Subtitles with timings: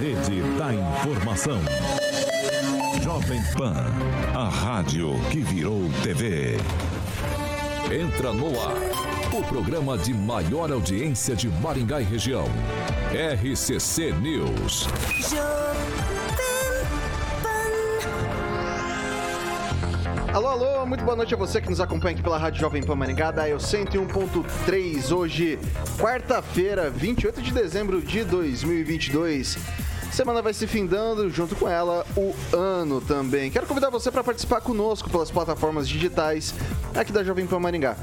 [0.00, 1.58] Rede da informação.
[3.02, 3.74] Jovem Pan.
[4.34, 6.58] A rádio que virou TV.
[7.90, 8.76] Entra no ar.
[9.32, 12.44] O programa de maior audiência de Maringá e região.
[13.10, 14.86] RCC News.
[20.34, 22.94] Alô, alô, muito boa noite a você que nos acompanha aqui pela Rádio Jovem Pan
[22.94, 25.58] Maringá, da Eu 101.3, hoje,
[25.98, 29.85] quarta-feira, 28 de dezembro de 2022.
[30.12, 33.50] Semana vai se findando, junto com ela, o ano também.
[33.50, 36.54] Quero convidar você para participar conosco pelas plataformas digitais
[36.94, 37.96] aqui da Jovem Pan Maringá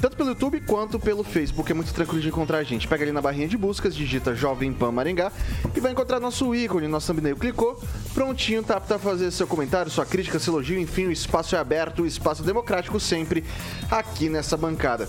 [0.00, 1.70] tanto pelo YouTube quanto pelo Facebook.
[1.70, 2.86] É muito tranquilo de encontrar a gente.
[2.86, 5.32] Pega ali na barrinha de buscas, digita Jovem Pan Maringá
[5.74, 7.36] e vai encontrar nosso ícone, nosso thumbnail.
[7.36, 7.80] Clicou,
[8.14, 11.58] prontinho, tá apto a fazer seu comentário, sua crítica, seu elogio, enfim, o espaço é
[11.58, 13.44] aberto, o espaço democrático sempre
[13.90, 15.08] aqui nessa bancada.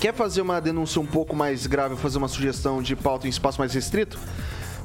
[0.00, 3.58] Quer fazer uma denúncia um pouco mais grave, fazer uma sugestão de pauta em espaço
[3.58, 4.18] mais restrito?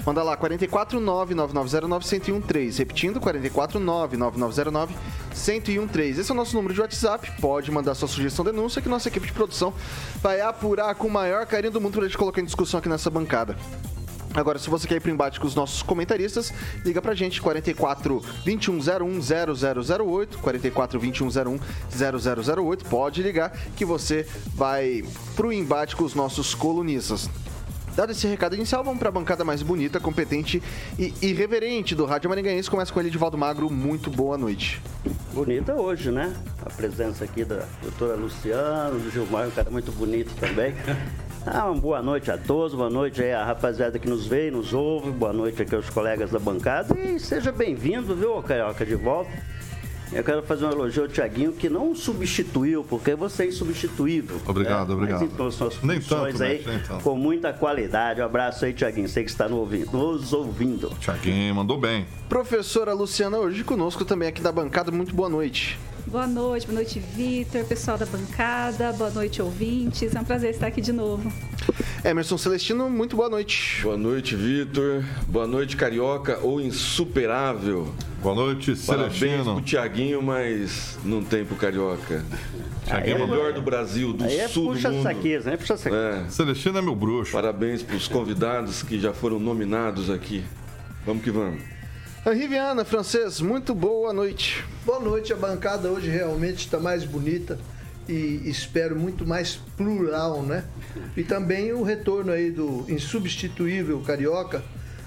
[0.05, 2.77] Manda lá, 449-9909-1013.
[2.77, 6.19] Repetindo, 449-9909-1013.
[6.19, 7.31] Esse é o nosso número de WhatsApp.
[7.39, 9.73] Pode mandar sua sugestão, denúncia, que nossa equipe de produção
[10.21, 12.89] vai apurar com o maior carinho do mundo para a gente colocar em discussão aqui
[12.89, 13.55] nessa bancada.
[14.33, 16.51] Agora, se você quer ir pro embate com os nossos comentaristas,
[16.83, 21.59] liga pra gente, 44 2101 0008, 44 2101
[22.55, 25.03] 0008, pode ligar que você vai
[25.35, 27.29] pro embate com os nossos colunistas.
[27.95, 30.61] Dado esse recado inicial, vamos para a bancada mais bonita, competente
[30.97, 32.67] e irreverente do Rádio Maringaense.
[32.67, 33.69] Começa com ele, Edivaldo Magro.
[33.69, 34.81] Muito boa noite.
[35.31, 36.33] Bonita hoje, né?
[36.65, 40.73] A presença aqui da doutora Luciano, do Gilmar, um cara muito bonito também.
[41.45, 44.51] Ah, uma boa noite a todos, boa noite aí a rapaziada que nos vê e
[44.51, 48.95] nos ouve, boa noite aqui aos colegas da bancada e seja bem-vindo, viu, Carioca, de
[48.95, 49.29] volta.
[50.13, 54.39] Eu quero fazer um elogio ao Tiaguinho, que não substituiu, porque você é insubstituível.
[54.45, 54.93] Obrigado, né?
[54.95, 55.21] obrigado.
[55.21, 57.03] Mas então, suas nem tanto, aí, nem tanto.
[57.03, 58.21] com muita qualidade.
[58.21, 59.09] Um abraço aí, Tiaguinho.
[59.09, 60.89] Sei que está no ouvindo, nos ouvindo.
[60.99, 62.05] Tiaguinho, mandou bem.
[62.29, 64.91] Professora Luciana, hoje conosco também aqui da bancada.
[64.91, 65.79] Muito boa noite.
[66.13, 70.13] Boa noite, boa noite, Vitor, pessoal da bancada, boa noite, ouvintes.
[70.13, 71.33] É um prazer estar aqui de novo.
[72.05, 73.79] Emerson Celestino, muito boa noite.
[73.81, 75.03] Boa noite, Vitor.
[75.27, 77.91] Boa noite, Carioca ou Insuperável.
[78.21, 79.55] Boa noite, Parabéns Celestino.
[79.55, 82.23] pro Tiaguinho, mas não tem pro Carioca.
[82.85, 85.03] Tiaguinho é o melhor do Brasil, do aí é sul puxa do mundo.
[85.05, 85.57] Saqueza, né?
[85.57, 86.25] Puxa saqueza.
[86.27, 86.29] É.
[86.29, 87.31] Celestino é meu bruxo.
[87.31, 90.43] Parabéns pros convidados que já foram nominados aqui.
[91.07, 91.59] Vamos que vamos.
[92.31, 94.63] Riviana, francês, muito boa noite.
[94.85, 97.59] Boa noite, a bancada hoje realmente está mais bonita
[98.07, 100.63] e espero muito mais plural, né?
[101.17, 104.63] E também o retorno aí do insubstituível Carioca,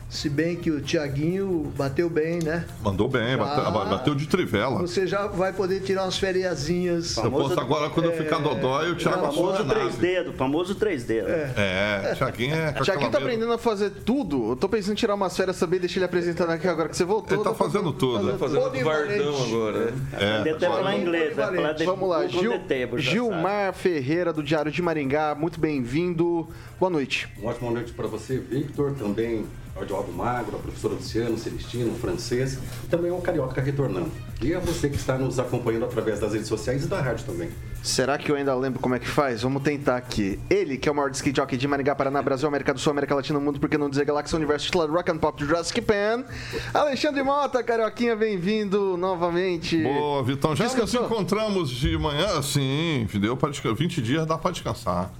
[0.08, 2.64] se bem que o Tiaguinho bateu bem, né?
[2.82, 4.80] Mandou bem, bateu, bateu, de trivela.
[4.80, 7.16] Você já vai poder tirar umas feriazinhas.
[7.16, 11.04] Eu posso agora, quando é, eu ficar dodói, o Thiago Famoso três dedos, famoso três
[11.04, 11.30] dedos.
[11.30, 12.72] É, é Tiaguinho é.
[12.72, 14.50] Tiaguinho tá aprendendo a fazer tudo.
[14.50, 17.04] Eu tô pensando em tirar umas férias também, deixar ele apresentando aqui agora que você
[17.04, 17.36] voltou.
[17.36, 18.32] Ele tá fazendo tudo.
[18.32, 19.94] Tá fazendo do Vardão agora.
[20.12, 20.50] É.
[20.50, 22.52] Até falar inglês, falar de, Vamos lá, Gil,
[22.96, 26.48] Gilmar Ferreira, do Diário de Maringá, muito bem-vindo.
[26.78, 27.28] Boa noite.
[27.38, 29.44] Uma ótima noite para você, Victor, também
[29.76, 34.10] ao Diogo Magro, a professora Luciano, Celestino, francês e também ao Carioca retornando.
[34.40, 37.50] E a você que está nos acompanhando através das redes sociais e da rádio também.
[37.82, 39.42] Será que eu ainda lembro como é que faz?
[39.42, 40.40] Vamos tentar aqui.
[40.50, 43.14] Ele, que é o maior disc jockey de Maringá, Paraná, Brasil, América do Sul, América
[43.14, 46.24] Latina, mundo, por que não dizer Galáxia, Universo, titular Rock and Pop Jurassic Pan.
[46.74, 49.82] Alexandre Mota, Carioquinha, bem-vindo novamente.
[49.82, 50.56] Boa, Vitão.
[50.56, 53.76] Já nos encontramos de manhã, sim, deu para descansar.
[53.76, 55.10] 20 dias dá para descansar.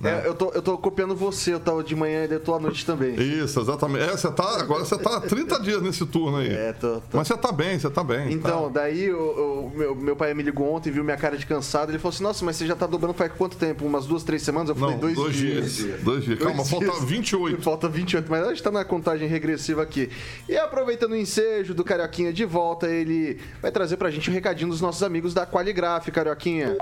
[0.00, 0.22] Né?
[0.24, 2.58] É, eu, tô, eu tô copiando você, eu tava de manhã e eu tô à
[2.58, 3.14] noite também.
[3.16, 4.04] Isso, exatamente.
[4.04, 6.50] É, você tá, agora você tá há 30 dias nesse turno aí.
[6.50, 7.18] É, tô, tô.
[7.18, 8.32] Mas você tá bem, você tá bem.
[8.32, 8.80] Então, tá.
[8.80, 12.14] daí o, meu, meu pai me ligou ontem, viu minha cara de cansado, ele falou
[12.14, 13.84] assim, nossa, mas você já tá dobrando faz quanto tempo?
[13.84, 14.70] Umas duas, três semanas?
[14.70, 15.74] Eu falei, Não, dois, dois dias.
[15.74, 16.00] dias.
[16.00, 16.38] Dois dias.
[16.38, 17.04] Calma, dois falta dias.
[17.04, 17.62] 28.
[17.62, 20.08] Falta 28, mas a gente tá na contagem regressiva aqui.
[20.48, 24.34] E aproveitando o ensejo do Carioquinha de volta, ele vai trazer pra gente o um
[24.34, 26.78] recadinho dos nossos amigos da Qualigraf, Carioquinha.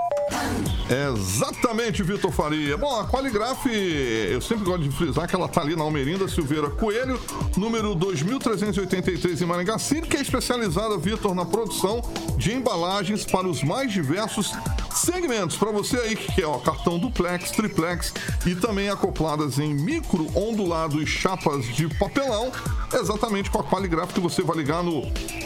[0.89, 2.77] Exatamente, Vitor Faria.
[2.77, 7.19] Bom, Qualigraf eu sempre gosto de frisar que ela tá ali na Almerinda Silveira Coelho,
[7.57, 9.77] número 2383 em Maringá,
[10.07, 12.01] que é especializada, Vitor, na produção
[12.37, 14.53] de embalagens para os mais diversos
[14.99, 18.13] Segmentos, para você aí que quer ó, cartão duplex, triplex
[18.45, 22.51] e também acopladas em micro, ondulado e chapas de papelão,
[22.97, 25.01] exatamente com a Qualigraf que você vai ligar no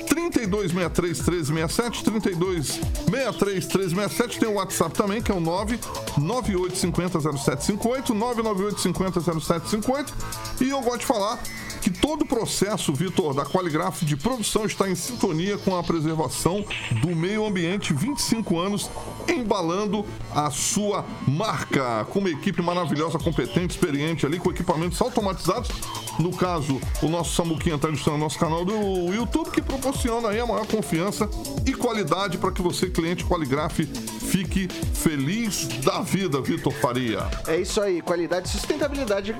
[0.05, 10.13] 3263 1367, 3263 1367, tem o WhatsApp também, que é o 99850 0758, 99850 0758.
[10.61, 11.39] E eu gosto de falar
[11.83, 16.63] que todo o processo, Vitor, da Qualigraf de produção está em sintonia com a preservação
[17.01, 18.89] do meio ambiente 25 anos,
[19.27, 22.05] embalando a sua marca.
[22.05, 25.69] Com uma equipe maravilhosa, competente, experiente ali, com equipamentos automatizados.
[26.17, 30.45] No caso, o nosso Samuquinha está no nosso canal do YouTube, que proporciona aí a
[30.45, 31.29] maior confiança
[31.65, 33.79] e qualidade para que você, cliente Qualigraf,
[34.21, 37.27] fique feliz da vida, Vitor Faria.
[37.45, 39.35] É isso aí, qualidade e sustentabilidade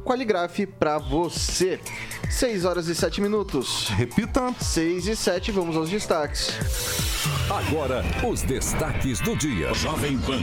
[0.00, 1.80] Qualigraf para você.
[2.30, 3.88] 6 horas e 7 minutos.
[3.90, 4.54] Repita.
[4.60, 6.54] 6 e 7, vamos aos destaques.
[7.50, 9.74] Agora, os destaques do dia.
[9.74, 10.40] Jovem Pan.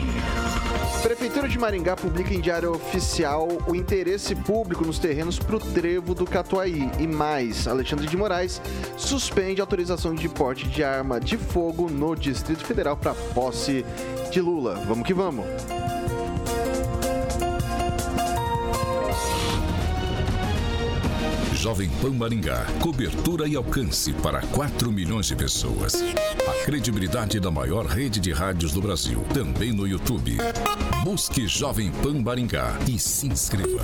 [1.01, 6.13] Prefeitura de Maringá publica em diário oficial o interesse público nos terrenos para o trevo
[6.13, 6.91] do Catuaí.
[6.99, 8.61] E mais, Alexandre de Moraes
[8.97, 13.85] suspende autorização de porte de arma de fogo no Distrito Federal para posse
[14.31, 14.75] de Lula.
[14.85, 15.45] Vamos que vamos.
[21.67, 22.65] Jovem Pan Maringá.
[22.81, 25.95] Cobertura e alcance para 4 milhões de pessoas.
[26.47, 29.21] A credibilidade da maior rede de rádios do Brasil.
[29.33, 30.37] Também no YouTube.
[31.03, 33.83] Busque Jovem Pan Maringá e se inscreva.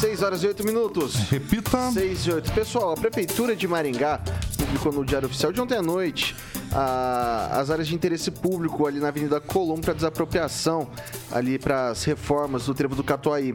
[0.00, 1.16] 6 horas e 8 minutos.
[1.28, 1.90] Repita.
[1.90, 2.52] 6 e 8.
[2.52, 4.20] Pessoal, a Prefeitura de Maringá
[4.56, 6.36] publicou no Diário Oficial de ontem à noite
[6.72, 10.88] a, as áreas de interesse público ali na Avenida Colombo para desapropriação,
[11.30, 13.54] ali para as reformas do trevo do Catuaí.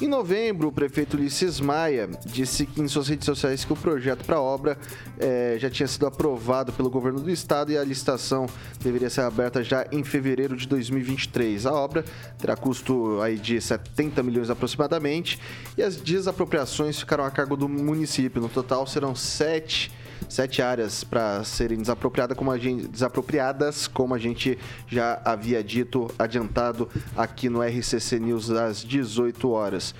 [0.00, 4.36] Em novembro, o prefeito Ulisses Maia disse em suas redes sociais que o projeto para
[4.36, 4.78] a obra
[5.18, 8.46] eh, já tinha sido aprovado pelo governo do estado e a licitação
[8.80, 11.66] deveria ser aberta já em fevereiro de 2023.
[11.66, 12.04] A obra
[12.38, 15.40] terá custo aí de 70 milhões aproximadamente
[15.76, 18.40] e as desapropriações ficarão a cargo do município.
[18.40, 19.90] No total serão sete
[20.28, 26.10] sete áreas para serem desapropriadas como, a gente, desapropriadas, como a gente já havia dito,
[26.18, 29.94] adiantado aqui no RCC News às 18 horas.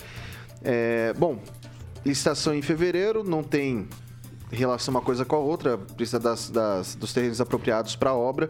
[0.62, 1.40] É, bom,
[2.04, 3.88] licitação em fevereiro, não tem
[4.50, 8.48] relação uma coisa com a outra, precisa das, das dos terrenos apropriados para a obra.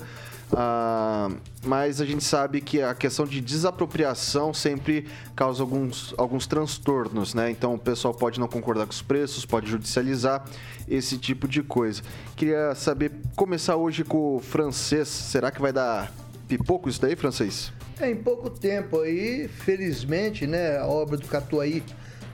[0.54, 1.28] Ah,
[1.62, 5.06] mas a gente sabe que a questão de desapropriação sempre
[5.36, 7.50] causa alguns, alguns transtornos, né?
[7.50, 10.44] Então o pessoal pode não concordar com os preços, pode judicializar
[10.88, 12.02] esse tipo de coisa.
[12.34, 16.10] Queria saber, começar hoje com o francês, será que vai dar
[16.48, 17.70] pipoco isso daí, francês?
[18.00, 21.82] É, em pouco tempo aí, felizmente, né, a obra do Catuaí,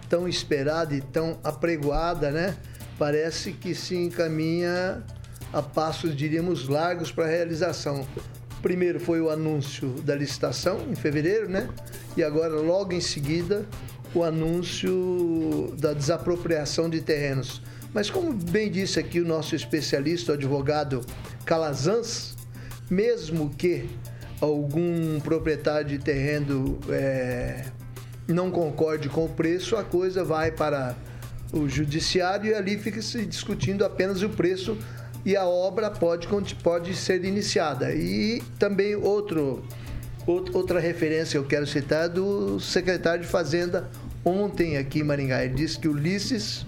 [0.08, 2.56] tão esperada e tão apregoada, né,
[2.98, 5.02] parece que se encaminha
[5.54, 8.04] a passos, diríamos, largos para a realização.
[8.60, 11.68] Primeiro foi o anúncio da licitação, em fevereiro, né?
[12.16, 13.64] E agora, logo em seguida,
[14.12, 17.62] o anúncio da desapropriação de terrenos.
[17.92, 21.02] Mas, como bem disse aqui o nosso especialista, o advogado
[21.44, 22.34] Calazans,
[22.90, 23.88] mesmo que
[24.40, 27.66] algum proprietário de terreno é,
[28.26, 30.96] não concorde com o preço, a coisa vai para
[31.52, 34.76] o judiciário e ali fica se discutindo apenas o preço
[35.24, 36.28] e a obra pode,
[36.62, 37.94] pode ser iniciada.
[37.94, 39.64] E também outro,
[40.26, 43.88] outra referência eu quero citar é do secretário de Fazenda
[44.24, 45.44] ontem aqui em Maringá.
[45.44, 46.66] Ele disse que Ulisses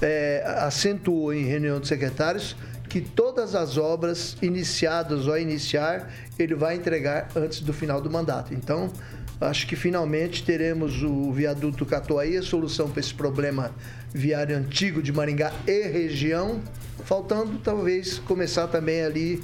[0.00, 2.56] é, acentuou em reunião de secretários
[2.88, 8.08] que todas as obras iniciadas ou a iniciar, ele vai entregar antes do final do
[8.08, 8.54] mandato.
[8.54, 8.92] Então,
[9.40, 13.72] acho que finalmente teremos o viaduto Catuaí, a solução para esse problema
[14.12, 16.60] viário antigo de Maringá e região
[17.04, 19.42] faltando talvez começar também ali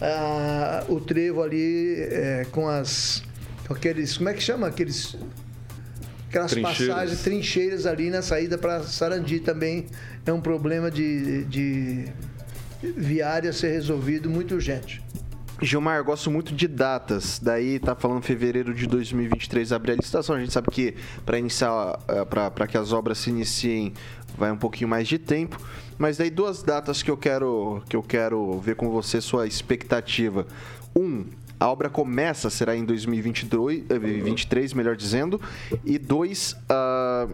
[0.00, 3.22] uh, o trevo ali é, com as
[3.66, 5.16] com aqueles como é que chama aqueles
[6.28, 6.88] aquelas trincheiras.
[6.88, 9.86] passagens trincheiras ali na saída para Sarandi também
[10.24, 12.06] é um problema de, de
[12.96, 15.02] viária a ser resolvido muito urgente.
[15.60, 17.38] Gilmar, gosto muito de datas.
[17.38, 20.34] Daí tá falando fevereiro de 2023 abrir a licitação.
[20.34, 23.94] A gente sabe que para iniciar, eh, para que as obras se iniciem,
[24.36, 25.60] vai um pouquinho mais de tempo.
[26.02, 30.48] Mas daí duas datas que eu quero que eu quero ver com você sua expectativa.
[30.96, 31.26] Um,
[31.60, 35.40] a obra começa, será em 2022, 2023, eh, melhor dizendo.
[35.84, 37.32] E dois, uh,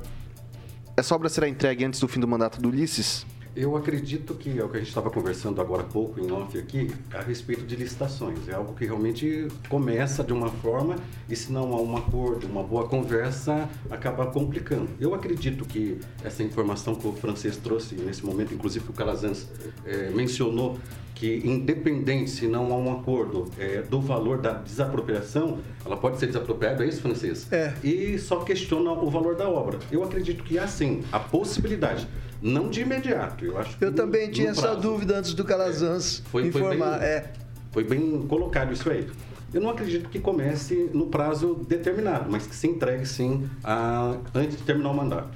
[0.94, 3.24] essa obra será entregue antes do fim do mandato do Ulisses?
[3.58, 6.56] Eu acredito que é o que a gente estava conversando agora há pouco em off
[6.56, 8.48] aqui, a respeito de licitações.
[8.48, 10.94] É algo que realmente começa de uma forma
[11.28, 14.88] e se não há um acordo, uma boa conversa, acaba complicando.
[15.00, 19.48] Eu acredito que essa informação que o francês trouxe nesse momento, inclusive que o Calazans
[19.84, 20.78] é, mencionou,
[21.16, 26.26] que independente se não há um acordo é, do valor da desapropriação, ela pode ser
[26.26, 27.52] desapropriada, é isso, francês?
[27.52, 27.74] É.
[27.82, 29.80] E só questiona o valor da obra.
[29.90, 32.06] Eu acredito que há sim a possibilidade,
[32.42, 33.44] não de imediato.
[33.44, 36.98] Eu acho que Eu também no tinha essa dúvida antes do Calazans Foi, foi informar.
[36.98, 37.32] bem, é.
[37.72, 39.08] foi bem colocado isso aí.
[39.52, 44.56] Eu não acredito que comece no prazo determinado, mas que se entregue sim a- antes
[44.58, 45.30] de terminar o mandato.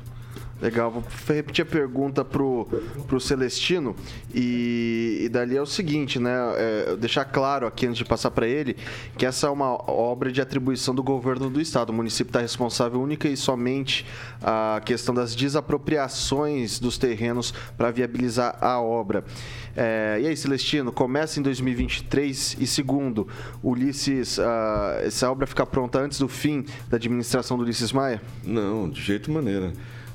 [0.62, 2.68] Legal, vou repetir a pergunta pro,
[3.08, 3.96] pro Celestino
[4.32, 6.30] e, e dali é o seguinte, né?
[6.56, 8.76] é, deixar claro aqui antes de passar para ele
[9.18, 11.90] que essa é uma obra de atribuição do governo do estado.
[11.90, 14.06] O município está responsável única e somente
[14.40, 19.24] a questão das desapropriações dos terrenos para viabilizar a obra.
[19.76, 23.26] É, e aí, Celestino, começa em 2023 e segundo,
[23.64, 28.22] Ulisses, ah, essa obra fica pronta antes do fim da administração do Ulisses Maia?
[28.44, 29.72] Não, de jeito maneira.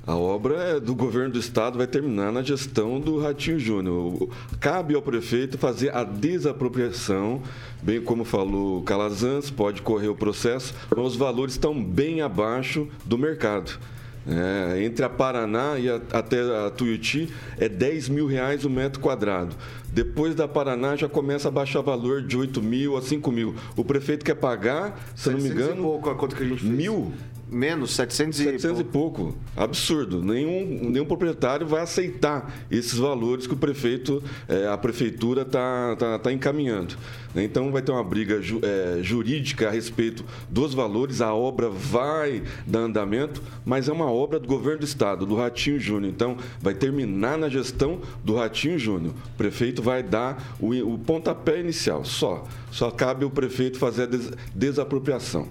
[0.07, 4.29] A obra é do governo do estado vai terminar na gestão do Ratinho Júnior.
[4.57, 7.41] Cabe ao prefeito fazer a desapropriação,
[7.83, 13.17] bem como falou Calazans, pode correr o processo, mas os valores estão bem abaixo do
[13.17, 13.77] mercado.
[14.29, 19.01] É, entre a Paraná e a- até a Tuiuti é 10 mil reais o metro
[19.01, 19.55] quadrado.
[19.91, 23.55] Depois da Paraná já começa a baixar valor de 8 mil a 5 mil.
[23.75, 26.61] O prefeito quer pagar, se não me 700 engano, pouco a conta que a gente
[26.61, 26.71] fez.
[26.71, 27.13] mil.
[27.49, 29.33] Menos, 700 e 700 e pouco.
[29.55, 30.21] Absurdo.
[30.21, 36.19] Nenhum, nenhum proprietário vai aceitar esses valores que o prefeito, eh, a prefeitura está tá,
[36.19, 36.95] tá encaminhando.
[37.33, 41.21] Então vai ter uma briga ju- eh, jurídica a respeito dos valores.
[41.21, 45.79] A obra vai dar andamento, mas é uma obra do governo do estado, do Ratinho
[45.79, 46.11] Júnior.
[46.11, 49.13] Então vai terminar na gestão do Ratinho Júnior.
[49.33, 52.03] O prefeito vai dar o, o pontapé inicial.
[52.03, 52.43] Só.
[52.71, 55.47] Só cabe o prefeito fazer a des- desapropriação.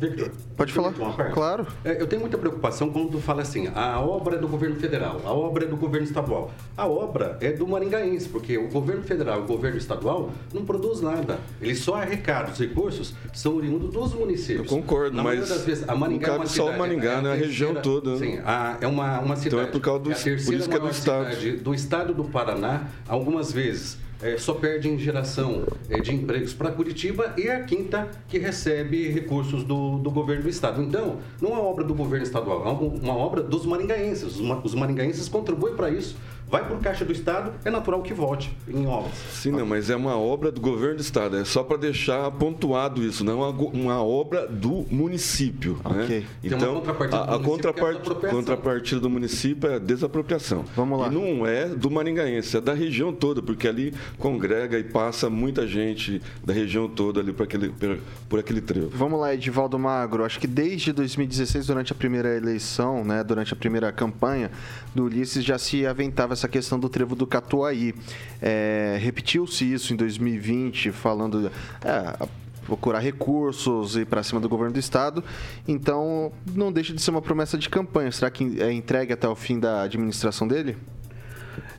[0.00, 0.92] Victor, Pode falar.
[1.32, 1.66] Claro.
[1.84, 5.20] É, eu tenho muita preocupação quando tu fala assim, a obra é do governo federal,
[5.24, 6.50] a obra é do governo estadual.
[6.76, 11.00] A obra é do maringaense, porque o governo federal e o governo estadual não produz
[11.00, 11.38] nada.
[11.60, 14.70] Eles só arrecadam os recursos, são oriundos dos municípios.
[14.70, 16.66] Eu concordo, Na mas maioria das vezes, a Maringá não é uma cabe só o
[16.66, 17.32] cidade, Maringá, é a né?
[17.32, 18.18] A região toda, né?
[18.18, 19.46] Sim, a- é uma, uma cidade.
[19.56, 21.24] Então é por causa do- é a terceira por isso que é do estado.
[21.34, 26.54] cidade do estado do Paraná, algumas vezes é, só perde em geração é, de empregos
[26.54, 30.82] para Curitiba e é a quinta que recebe recursos do, do governo do estado.
[30.82, 32.70] Então, não é obra do governo estadual, é
[33.04, 34.36] uma obra dos maringaenses.
[34.36, 36.16] Os, ma- os maringaenses contribuem para isso.
[36.50, 39.12] Vai para o caixa do estado, é natural que volte em obras.
[39.32, 41.36] Sim, não, mas é uma obra do governo do estado.
[41.36, 45.80] É só para deixar pontuado isso, não é uma, uma obra do município.
[45.84, 45.98] Ok.
[46.00, 46.06] Né?
[46.42, 48.38] Tem uma Então, contrapartida a, do a é a contrapart- desapropriação.
[48.38, 50.64] contrapartida do município é a desapropriação.
[50.76, 51.08] Vamos lá.
[51.08, 55.66] E não é do maringaense, é da região toda, porque ali congrega e passa muita
[55.66, 57.98] gente da região toda ali por aquele, por,
[58.28, 58.90] por aquele trevo.
[58.94, 60.24] Vamos lá, Edivaldo Magro.
[60.24, 64.50] Acho que desde 2016, durante a primeira eleição, né, durante a primeira campanha
[64.94, 67.94] do Ulisses, já se aventava essa questão do trevo do Catuaí.
[68.40, 71.50] É, Repetiu-se isso em 2020, falando.
[71.84, 72.26] é,
[72.64, 75.22] procurar recursos e para cima do governo do estado.
[75.68, 78.10] Então, não deixa de ser uma promessa de campanha.
[78.10, 80.76] Será que é entregue até o fim da administração dele?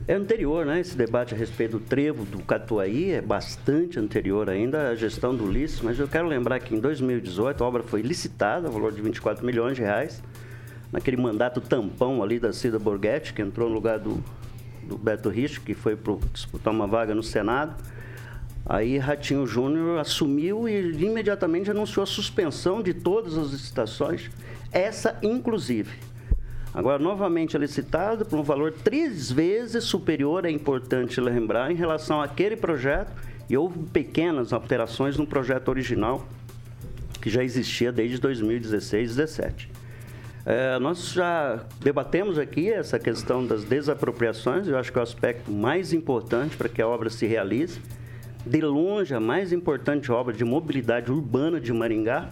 [0.08, 0.80] É anterior, né?
[0.80, 5.44] Esse debate a respeito do trevo do Catuaí é bastante anterior ainda à gestão do
[5.44, 9.44] Ulisses, mas eu quero lembrar que em 2018 a obra foi licitada, valor de 24
[9.44, 10.22] milhões de reais,
[10.92, 14.22] naquele mandato tampão ali da Cida Borghetti, que entrou no lugar do,
[14.86, 17.74] do Beto Rich, que foi pro, disputar uma vaga no Senado.
[18.64, 24.30] Aí Ratinho Júnior assumiu e imediatamente anunciou a suspensão de todas as licitações,
[24.72, 25.92] essa inclusive.
[26.74, 32.20] Agora, novamente é licitado por um valor três vezes superior, é importante lembrar, em relação
[32.20, 33.12] àquele projeto,
[33.48, 36.26] e houve pequenas alterações no projeto original,
[37.20, 39.75] que já existia desde 2016 2017.
[40.48, 45.50] É, nós já debatemos aqui essa questão das desapropriações, eu acho que é o aspecto
[45.50, 47.80] mais importante para que a obra se realize.
[48.46, 52.28] De longe, a mais importante obra de mobilidade urbana de Maringá,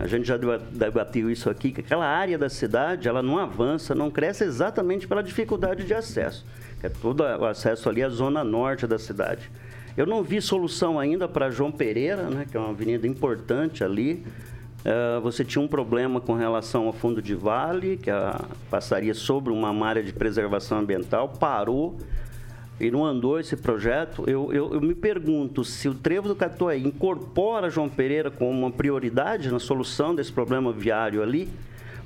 [0.00, 3.94] a gente já deba- debateu isso aqui, que aquela área da cidade, ela não avança,
[3.94, 6.46] não cresce exatamente pela dificuldade de acesso.
[6.82, 9.50] É todo o acesso ali à zona norte da cidade.
[9.98, 14.24] Eu não vi solução ainda para João Pereira, né, que é uma avenida importante ali.
[14.84, 19.50] Eh, você tinha um problema com relação ao fundo de vale, que a- passaria sobre
[19.52, 21.96] uma área de preservação ambiental, parou
[22.78, 24.24] e não andou esse projeto.
[24.26, 28.70] Eu, eu, eu me pergunto se o Trevo do Catuaí incorpora João Pereira como uma
[28.70, 31.48] prioridade na solução desse problema viário ali,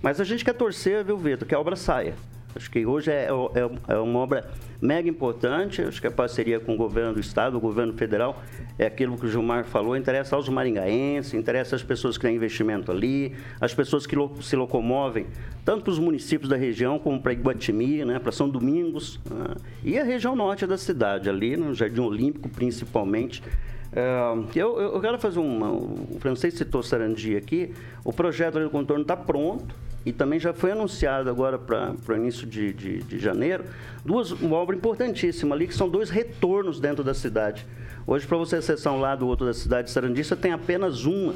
[0.01, 2.15] mas a gente quer torcer, viu, Vitor, que a obra saia.
[2.55, 4.51] Acho que hoje é, é, é, uma obra
[4.81, 5.83] mega importante.
[5.83, 8.43] Acho que a parceria com o governo do estado, o governo federal,
[8.79, 12.91] é aquilo que o Gilmar falou, interessa aos maringaenses, interessa às pessoas que têm investimento
[12.91, 15.27] ali, as pessoas que lo, se locomovem,
[15.65, 19.99] tanto para os municípios da região como para Iguatimi, né, para São Domingos, né, e
[19.99, 23.43] a região norte da cidade, ali no Jardim Olímpico principalmente.
[23.93, 25.71] É, eu, eu, quero fazer uma.
[25.71, 27.75] O francês citou Sarandi aqui.
[28.05, 32.47] O projeto do contorno está pronto e também já foi anunciado agora para o início
[32.47, 33.65] de, de, de, janeiro,
[34.05, 37.67] duas, uma obra importantíssima ali, que são dois retornos dentro da cidade.
[38.07, 41.05] Hoje, para você acessar um lado ou outro da cidade de Sarandi, você tem apenas
[41.05, 41.35] uma,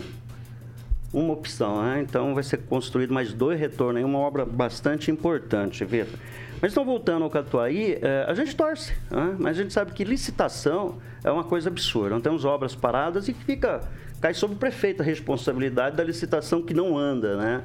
[1.12, 1.82] uma opção.
[1.82, 2.00] Né?
[2.00, 6.18] Então, vai ser construído mais dois retornos, uma obra bastante importante, Vitor.
[6.62, 9.34] Mas então, voltando ao Catuaí, é, a gente torce, né?
[9.36, 12.10] mas a gente sabe que licitação é uma coisa absurda.
[12.10, 13.80] Não temos obras paradas e que fica,
[14.20, 17.64] cai sobre o prefeito a responsabilidade da licitação que não anda, né?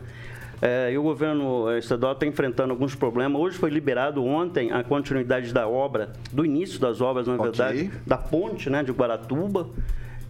[0.59, 3.39] É, e o governo estadual está enfrentando alguns problemas.
[3.39, 7.45] Hoje foi liberado ontem a continuidade da obra, do início das obras, na okay.
[7.45, 9.69] verdade, da ponte né, de Guaratuba.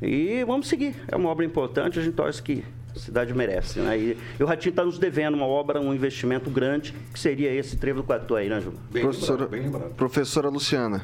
[0.02, 0.94] E vamos seguir.
[1.08, 2.66] É uma obra importante, a gente torce que
[2.98, 3.80] a cidade merece.
[3.80, 3.98] Né?
[3.98, 7.78] E, e o Ratinho está nos devendo uma obra, um investimento grande, que seria esse
[7.78, 8.74] trevo do Quatu aí, né, Ju?
[8.92, 9.96] Bem professora, lembrado, bem lembrado.
[9.96, 11.04] Professora Luciana.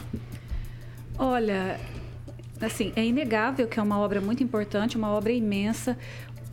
[1.18, 1.80] Olha,
[2.60, 5.98] assim, é inegável que é uma obra muito importante, uma obra imensa.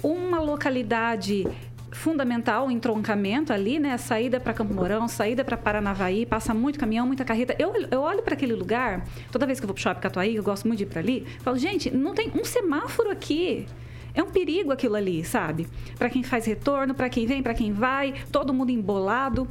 [0.02, 1.46] Uma localidade
[1.92, 3.96] fundamental o entroncamento ali, né?
[3.98, 7.54] Saída para Campo Mourão, saída para Paranavaí, passa muito caminhão, muita carreta.
[7.58, 10.36] Eu, eu olho para aquele lugar, toda vez que eu vou para o Shopping Catuaí,
[10.36, 13.66] eu gosto muito de ir para ali, falo, gente, não tem um semáforo aqui.
[14.14, 15.66] É um perigo aquilo ali, sabe?
[15.98, 19.46] Para quem faz retorno, para quem vem, para quem vai, todo mundo embolado.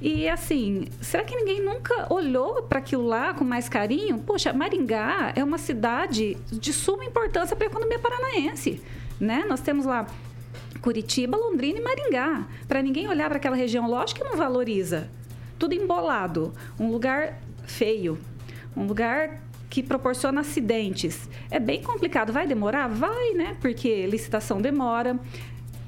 [0.00, 4.18] E assim, será que ninguém nunca olhou para aquilo lá com mais carinho?
[4.18, 8.80] Poxa, Maringá é uma cidade de suma importância para a economia paranaense,
[9.20, 9.44] né?
[9.48, 10.06] Nós temos lá
[10.80, 12.46] Curitiba, Londrina e Maringá.
[12.68, 15.08] Para ninguém olhar para aquela região, lógico que não valoriza.
[15.58, 18.18] Tudo embolado, um lugar feio,
[18.76, 19.40] um lugar
[19.74, 21.28] que proporciona acidentes.
[21.50, 22.32] É bem complicado.
[22.32, 22.86] Vai demorar?
[22.86, 23.56] Vai, né?
[23.60, 25.18] Porque licitação demora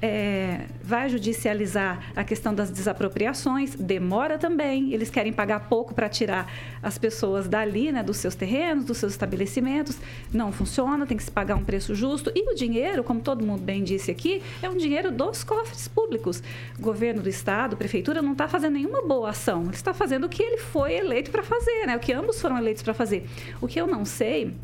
[0.01, 4.93] é, vai judicializar a questão das desapropriações, demora também.
[4.93, 6.51] Eles querem pagar pouco para tirar
[6.81, 9.97] as pessoas dali, né, dos seus terrenos, dos seus estabelecimentos.
[10.31, 12.31] Não funciona, tem que se pagar um preço justo.
[12.35, 16.43] E o dinheiro, como todo mundo bem disse aqui, é um dinheiro dos cofres públicos.
[16.77, 19.63] O governo do estado, prefeitura, não está fazendo nenhuma boa ação.
[19.63, 21.95] Ele está fazendo o que ele foi eleito para fazer, né?
[21.95, 23.27] o que ambos foram eleitos para fazer.
[23.59, 24.55] O que eu não sei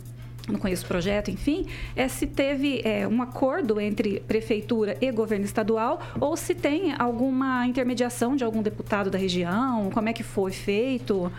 [0.48, 5.46] não conheço o projeto, enfim, é se teve é, um acordo entre prefeitura e governo
[5.46, 10.52] estadual ou se tem alguma intermediação de algum deputado da região, como é que foi
[10.52, 11.32] feito.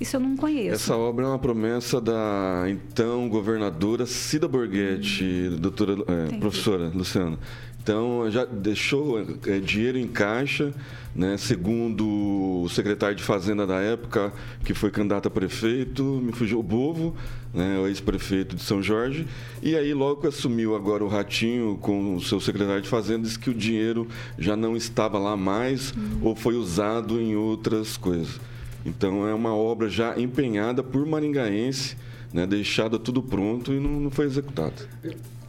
[0.00, 0.74] Isso eu não conheço.
[0.74, 5.56] Essa obra é uma promessa da então governadora Cida Borghetti, hum.
[5.58, 7.38] doutora, é, professora Luciana.
[7.82, 10.72] Então, já deixou é, dinheiro em caixa,
[11.14, 11.38] né?
[11.38, 16.62] segundo o secretário de Fazenda da época, que foi candidato a prefeito, me fugiu o
[16.62, 17.16] Bovo,
[17.54, 17.78] né?
[17.78, 19.26] o ex-prefeito de São Jorge.
[19.62, 23.48] E aí, logo assumiu agora o Ratinho com o seu secretário de Fazenda, disse que
[23.48, 24.06] o dinheiro
[24.38, 26.18] já não estava lá mais uhum.
[26.22, 28.38] ou foi usado em outras coisas.
[28.84, 31.96] Então, é uma obra já empenhada por maringaense,
[32.30, 32.46] né?
[32.46, 34.86] deixada tudo pronto e não, não foi executado.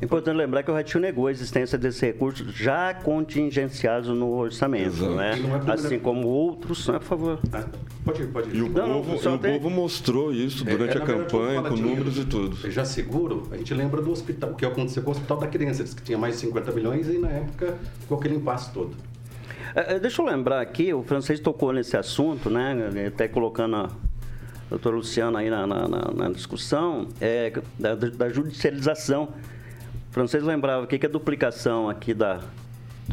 [0.02, 5.12] É importante lembrar que o Ratinho negou a existência desses recursos já contingenciados no orçamento,
[5.12, 5.34] né?
[5.68, 7.40] É assim como outros, né, por favor.
[7.54, 7.66] Ah,
[8.04, 8.56] pode ir, pode ir.
[8.56, 9.54] E o, não, povo, não, o tem...
[9.54, 12.72] povo mostrou isso é, durante é, a campanha, com números e tudo.
[12.72, 15.84] Já seguro, a gente lembra do hospital, o que aconteceu com o Hospital da Criança,
[15.84, 18.96] que tinha mais de 50 milhões e na época ficou aquele impasse todo.
[19.76, 23.06] É, é, deixa eu lembrar aqui, o francês tocou nesse assunto, né?
[23.08, 23.90] Até colocando a
[24.68, 29.30] doutora Luciana aí na, na, na discussão, é, da, da judicialização
[30.12, 32.42] francês lembrava aqui que a duplicação aqui da,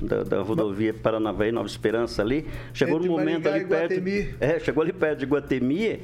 [0.03, 3.95] da, da rodovia Paranavaí, Nova Esperança ali, chegou Entre no momento ali perto.
[4.41, 6.01] É, chegou ali perto de Guatemi,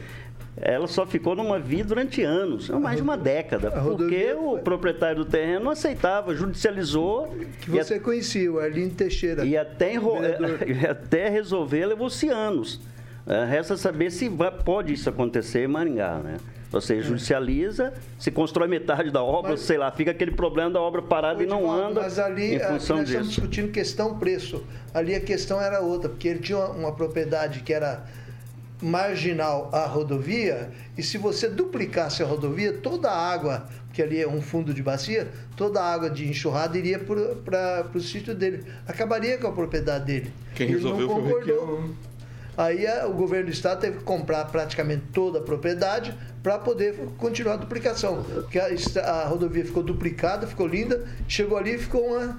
[0.56, 5.24] ela só ficou numa via durante anos, mais de uma década, porque o proprietário do
[5.24, 7.36] terreno não aceitava, judicializou.
[7.60, 8.00] Que você a...
[8.00, 9.44] conhecia, o Arlindo Teixeira.
[9.44, 10.18] E até, enro...
[10.66, 12.80] e até resolver levou-se anos.
[13.26, 16.36] É, resta saber se vai, pode isso acontecer em Maringá, né?
[16.74, 21.00] Você judicializa, se constrói metade da obra, mas, sei lá, fica aquele problema da obra
[21.02, 22.02] parada e não anda.
[22.02, 23.18] Mas ali, em função nós disso.
[23.20, 24.64] estamos discutindo questão preço.
[24.92, 28.04] Ali a questão era outra, porque ele tinha uma, uma propriedade que era
[28.82, 34.28] marginal à rodovia, e se você duplicasse a rodovia, toda a água, que ali é
[34.28, 38.64] um fundo de bacia, toda a água de enxurrada iria para o sítio dele.
[38.86, 40.32] Acabaria com a propriedade dele.
[40.54, 41.66] Quem Ele resolveu não concordou.
[41.66, 41.94] Foi
[42.56, 47.54] Aí o governo do estado teve que comprar praticamente toda a propriedade para poder continuar
[47.54, 48.22] a duplicação.
[48.22, 48.68] Porque a,
[49.02, 52.38] a, rodovia ficou duplicada, ficou linda, chegou ali e ficou uma.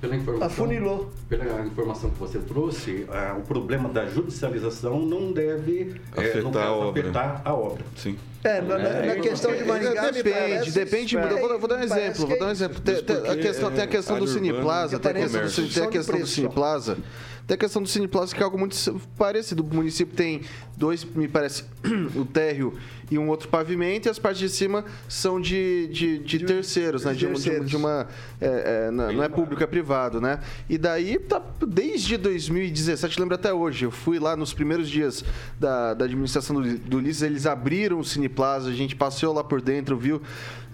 [0.00, 1.12] Pela informação, Afunilou.
[1.28, 6.52] Pela informação que você trouxe, ah, o problema da judicialização não deve Afetar no a
[6.52, 7.02] caso, obra.
[7.02, 7.84] afetar a obra.
[7.96, 8.18] Sim.
[8.42, 11.34] É, na, na- na questão de Maringá, depende, parece- depende muito.
[11.34, 12.80] Eu vou, vou dar um parece exemplo, vou dar um é exemplo.
[12.80, 15.62] Tem, tem a questão, tem a é questão do Cineplaza, tem a questão do, comércio.
[15.62, 16.34] Cine- tem a questão do preço, só.
[16.40, 16.98] Cineplaza.
[17.46, 18.76] Tem a questão do Cineplaza, que é algo muito
[19.16, 19.62] parecido.
[19.62, 20.42] O município tem
[20.76, 21.64] dois, me parece,
[22.14, 22.78] o térreo
[23.12, 27.12] e um outro pavimento, e as partes de cima são de, de, de terceiros, né?
[27.12, 27.68] De, de terceiros.
[27.68, 28.06] de uma.
[28.40, 30.40] é, é, não não é público, é privado, né?
[30.68, 35.24] E daí, tá, desde 2017, lembro até hoje, eu fui lá nos primeiros dias
[35.58, 39.60] da, da administração do, do Ulisses, eles abriram o Cineplaza, a gente passeou lá por
[39.60, 40.20] dentro, viu?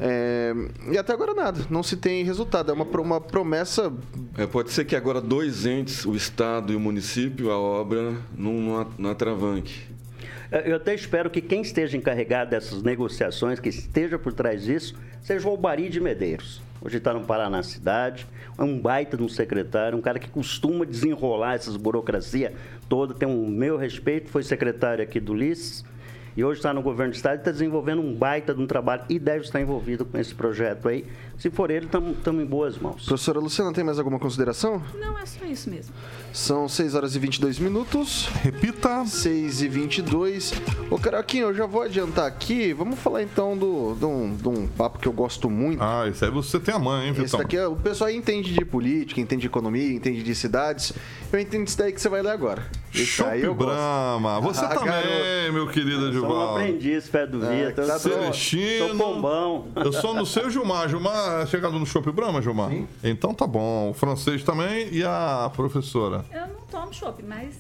[0.01, 0.55] É,
[0.93, 2.71] e até agora nada, não se tem resultado.
[2.71, 3.93] É uma, uma promessa.
[4.37, 8.87] É, pode ser que agora dois entes, o Estado e o município, a obra não,
[8.97, 9.98] não atravanque.
[10.51, 15.47] Eu até espero que quem esteja encarregado dessas negociações, que esteja por trás disso, seja
[15.47, 16.63] o Albari de Medeiros.
[16.81, 20.87] Hoje está no Paraná Cidade, é um baita de um secretário, um cara que costuma
[20.87, 22.55] desenrolar essas burocracia
[22.89, 25.85] toda, tem um meu respeito, foi secretário aqui do Ulisses,
[26.35, 29.03] e hoje está no governo do estado e está desenvolvendo um baita de um trabalho
[29.11, 31.05] e deve estar envolvido com esse projeto aí.
[31.39, 33.05] Se for ele, estamos em boas mãos.
[33.07, 34.83] Professora Luciana, tem mais alguma consideração?
[34.99, 35.95] Não, é só isso mesmo.
[36.33, 38.27] São 6 horas e 22 minutos.
[38.43, 39.07] Repita.
[39.07, 40.53] 6 e 22.
[40.91, 42.73] Ô, Caroquinho, eu já vou adiantar aqui.
[42.73, 45.81] Vamos falar então do, de, um, de um papo que eu gosto muito.
[45.81, 47.39] Ah, esse aí você tem a mãe, hein, Vitão?
[47.39, 50.93] daqui, é- o pessoal entende de política, entende de economia, entende de cidades.
[51.33, 52.67] Eu entendo isso daí que você vai ler agora.
[52.93, 53.69] Esse aí eu gosto.
[53.71, 54.41] Brahma.
[54.41, 55.53] Você Ah, também, garoto.
[55.53, 57.73] meu querido Sou um aprendiz, pé do Vitor.
[57.87, 58.89] tá eu sou- Celestino.
[58.89, 59.69] Sou pombão.
[59.77, 60.89] Eu sou no seu Gilmar.
[60.89, 62.71] Gilmar é chegado no Chopp Brahma, Gilmar?
[62.71, 62.89] Sim.
[63.05, 63.91] Então tá bom.
[63.91, 66.25] O francês também e a professora.
[66.33, 67.55] Eu não tomo chopp, mas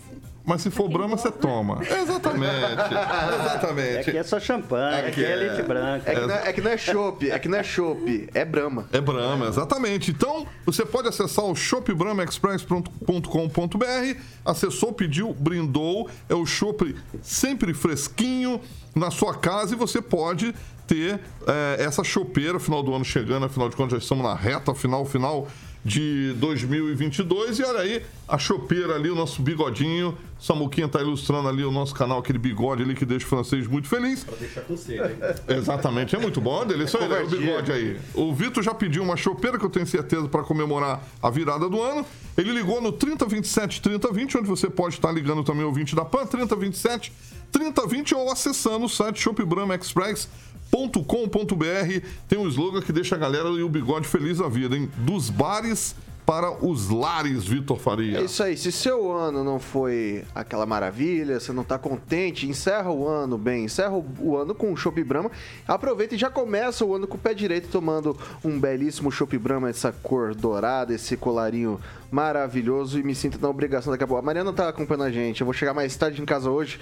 [0.44, 1.46] Mas se for Brahma, você gosta.
[1.46, 1.78] toma.
[1.82, 2.48] Exatamente.
[3.40, 4.08] Exatamente.
[4.10, 6.08] Aqui é só champanhe, aqui é leite branco.
[6.08, 8.44] É que, não é, é que não é chopp, é que não é chopp, é
[8.44, 8.86] Brahma.
[8.92, 10.10] É Brahma, exatamente.
[10.10, 14.20] Então, você pode acessar o shopbrahmaexpress.com.br.
[14.44, 16.08] Acessou, pediu, brindou.
[16.28, 18.60] É o chopp sempre fresquinho
[18.98, 20.54] na sua casa e você pode
[20.86, 24.74] ter eh, essa chopeira, final do ano chegando, afinal de contas já estamos na reta
[24.74, 25.48] final, final
[25.84, 27.58] de 2022.
[27.58, 30.16] E olha aí, a chopeira ali, o nosso bigodinho.
[30.38, 33.88] Samuquinha tá ilustrando ali o nosso canal, aquele bigode ali que deixa o francês muito
[33.88, 34.22] feliz.
[34.22, 35.18] Para deixar com sede, hein?
[35.56, 36.60] Exatamente, é muito bom.
[36.60, 37.98] Olha só olha o bigode aí.
[38.14, 41.82] O Vitor já pediu uma chopeira que eu tenho certeza para comemorar a virada do
[41.82, 42.06] ano.
[42.36, 46.24] Ele ligou no 3027 3020, onde você pode estar ligando também o ouvinte da PAN,
[46.24, 47.12] 3027
[47.52, 52.06] 3020 ou acessando o site shopbramaexpress.com.br.
[52.28, 54.90] Tem um slogan que deixa a galera e o bigode feliz da vida, hein?
[54.98, 55.94] Dos bares
[56.26, 58.18] para os lares, Vitor Faria.
[58.18, 62.90] É isso aí, se seu ano não foi aquela maravilha, você não tá contente, encerra
[62.90, 65.30] o ano bem, encerra o- ano com um Chopp Brahma,
[65.66, 69.70] aproveita e já começa o ano com o pé direito tomando um belíssimo Chopp Brahma,
[69.70, 71.80] essa cor dourada, esse colarinho
[72.10, 74.22] maravilhoso e me sinto na obrigação daqui a pouco.
[74.22, 76.78] A Mariana tá acompanhando a gente, eu vou chegar mais tarde em casa hoje.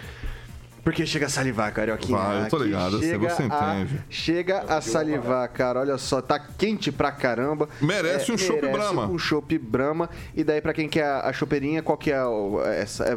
[0.87, 2.17] Porque chega a salivar, carioquinha.
[2.17, 4.05] Vai, eu tô ligado, você- chega você a- entende.
[4.09, 5.81] Chega a salivar, cara.
[5.81, 7.69] Olha só, tá quente pra caramba.
[7.81, 9.07] Merece um chopp Brahma.
[9.09, 10.09] Um chopp Brahma.
[10.33, 13.03] E daí, pra quem quer a, a chopeirinha, qual que é o, essa?
[13.05, 13.17] É,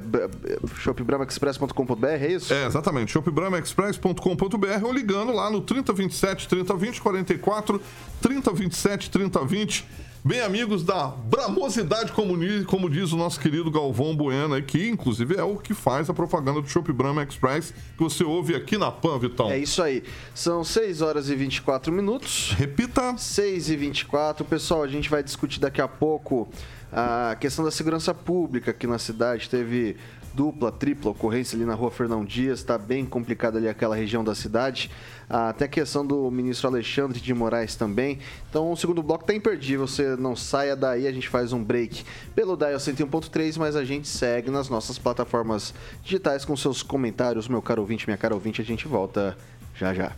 [0.79, 2.51] shopbrahmaexpress.com.br, é isso?
[2.51, 3.11] É, exatamente.
[3.11, 7.79] shopbramaexpress.com.br ou ligando lá no 3027 3020 44
[8.19, 9.85] 3027 3020.
[10.21, 15.43] Bem, amigos da Bramosidade, como, como diz o nosso querido Galvão Bueno, que inclusive é
[15.43, 19.17] o que faz a propaganda do Shop Brahma Express, que você ouve aqui na PAN,
[19.17, 19.49] Vitão.
[19.49, 20.03] É isso aí.
[20.35, 22.53] São 6 horas e 24 minutos.
[22.57, 23.17] Repita.
[23.17, 24.43] 6 e 24.
[24.43, 26.49] Pessoal, a gente vai discutir daqui a pouco
[26.91, 29.49] a questão da segurança pública aqui na cidade.
[29.49, 29.95] Teve
[30.33, 34.35] dupla, tripla ocorrência ali na rua Fernão Dias, está bem complicada ali aquela região da
[34.35, 34.89] cidade.
[35.29, 38.19] Até a questão do ministro Alexandre de Moraes também.
[38.49, 42.03] Então o segundo bloco tá imperdível, você não saia daí, a gente faz um break
[42.33, 47.61] pelo Dial 101.3, mas a gente segue nas nossas plataformas digitais com seus comentários, meu
[47.61, 49.37] caro ouvinte, minha cara ouvinte, a gente volta
[49.75, 50.13] já já.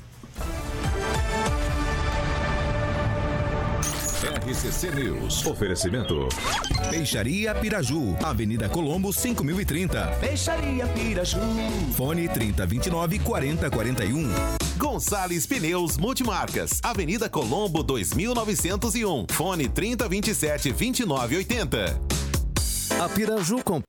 [4.52, 5.46] RCC News.
[5.46, 6.28] Oferecimento.
[6.90, 10.18] Peixaria Piraju, Avenida Colombo 5030.
[10.20, 11.40] Peixaria Piraju.
[11.96, 14.30] Fone 3029 4041.
[14.78, 21.98] Gonçalves Pneus Multimarcas, Avenida Colombo 2901, fone 3027 2980.
[23.00, 23.82] A Piraju com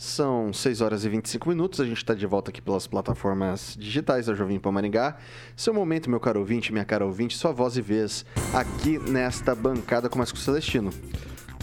[0.00, 4.24] São 6 horas e 25 minutos, a gente está de volta aqui pelas plataformas digitais
[4.24, 5.18] da Jovem Pan Maringá.
[5.54, 10.08] Seu momento, meu caro ouvinte, minha cara ouvinte, sua voz e vez aqui nesta bancada
[10.08, 10.88] com mais com o Celestino.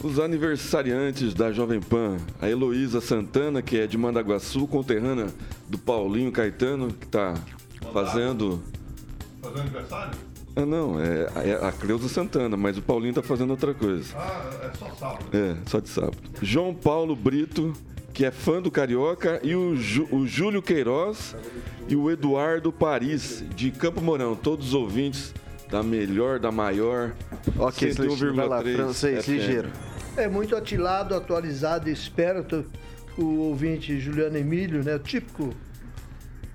[0.04, 5.34] Os aniversariantes da Jovem Pan, a Heloísa Santana, que é de Mandaguaçu, conterrânea
[5.68, 7.34] do Paulinho Caetano, que está
[7.92, 8.62] fazendo.
[9.42, 10.12] Fazendo aniversário?
[10.56, 14.16] Ah, não, é, é a Cleusa Santana, mas o Paulinho tá fazendo outra coisa.
[14.16, 15.26] Ah, é só sábado.
[15.36, 16.18] É, só de sábado.
[16.40, 17.74] João Paulo Brito,
[18.18, 21.36] que é fã do Carioca, e o, Ju- o Júlio Queiroz
[21.88, 24.36] e o Eduardo Paris, de Campo Mourão.
[24.36, 25.36] Todos os ouvintes
[25.70, 27.14] da melhor, da maior.
[27.60, 29.30] Ok, Celestino, vai lá, 101,3 francês, FM.
[29.30, 29.70] ligeiro.
[30.18, 32.66] É muito atilado, atualizado e esperto
[33.20, 34.96] o ouvinte Juliano Emílio, né?
[34.96, 35.54] O típico,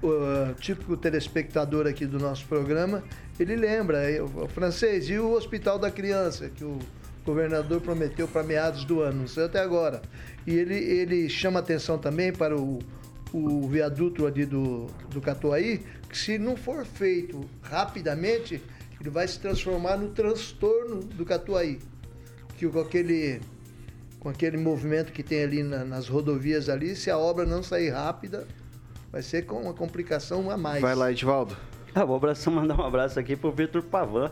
[0.02, 3.04] o típico telespectador aqui do nosso programa.
[3.38, 6.80] Ele lembra, é, o francês, e o Hospital da Criança, que o
[7.24, 10.02] governador prometeu para meados do ano, não sei até agora.
[10.46, 12.78] E ele, ele chama atenção também para o,
[13.32, 18.60] o viaduto ali do, do Catuaí, que se não for feito rapidamente,
[19.00, 21.78] ele vai se transformar no transtorno do Catuaí
[22.58, 23.40] que com aquele
[24.20, 27.88] com aquele movimento que tem ali na- nas rodovias ali, se a obra não sair
[27.90, 28.46] rápida,
[29.10, 30.80] vai ser com uma complicação a mais.
[30.80, 31.56] Vai lá, Edivaldo.
[31.92, 34.30] Ah, vou abraçar, mandar um abraço aqui pro Vitor Pavan,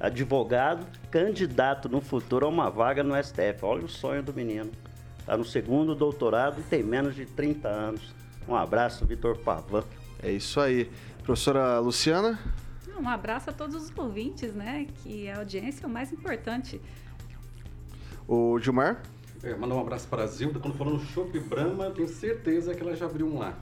[0.00, 3.64] advogado, candidato no futuro a uma vaga no STF.
[3.64, 4.70] Olha o sonho do menino.
[5.18, 8.14] Está no segundo doutorado e tem menos de 30 anos.
[8.48, 9.84] Um abraço, Vitor Pavan.
[10.22, 10.90] É isso aí.
[11.22, 12.38] Professora Luciana?
[12.98, 14.86] Um abraço a todos os ouvintes, né?
[15.02, 16.80] Que a audiência é o mais importante.
[18.26, 19.02] O Gilmar?
[19.42, 20.58] É, mandar um abraço para a Zilda.
[20.58, 23.56] Quando falou no Chopp Brahma, eu tenho certeza que ela já abriu um lá.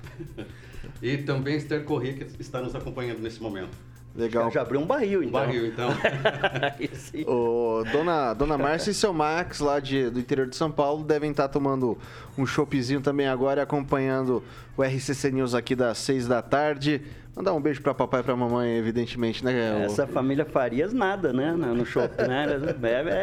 [1.02, 3.76] e também Esther Corrêa, que está nos acompanhando nesse momento.
[4.16, 4.50] Legal.
[4.50, 5.32] Já abriu um barril, Um então.
[5.40, 5.88] barril, então.
[6.78, 7.24] Aí sim.
[7.26, 11.30] O Dona, Dona Márcia e seu Max, lá de, do interior de São Paulo, devem
[11.30, 11.98] estar tomando
[12.36, 14.42] um choppzinho também agora e acompanhando
[14.76, 17.02] o RCC News aqui das seis da tarde.
[17.36, 19.76] Mandar um beijo pra papai e pra mamãe, evidentemente, né?
[19.80, 21.52] O- Essa família Farias nada, né?
[21.52, 22.46] No shopping, né?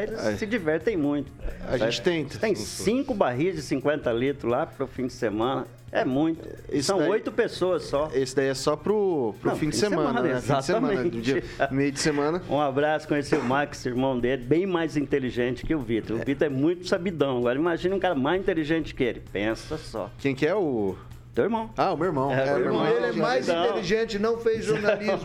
[0.03, 1.31] Eles se divertem muito.
[1.67, 2.37] A gente tenta.
[2.37, 5.65] Tem cinco barris de 50 litros lá pro fim de semana.
[5.91, 6.47] É muito.
[6.71, 8.09] Isso São oito pessoas só.
[8.13, 10.41] Esse daí é só pro, pro Não, fim de semana, né?
[10.41, 11.21] Fim de semana, exatamente.
[11.21, 12.41] dia, meio de semana.
[12.49, 16.17] Um abraço, conheci o Max, irmão dele, bem mais inteligente que o Vitor.
[16.19, 17.37] O Vitor é muito sabidão.
[17.39, 19.21] Agora imagina um cara mais inteligente que ele.
[19.31, 20.09] Pensa só.
[20.19, 20.95] Quem que é o...
[21.33, 21.69] Teu irmão.
[21.75, 22.31] Ah, o meu irmão.
[22.31, 22.87] É, É, meu irmão.
[22.87, 23.65] Ele é mais Não.
[23.65, 25.17] inteligente, não fez jornalismo.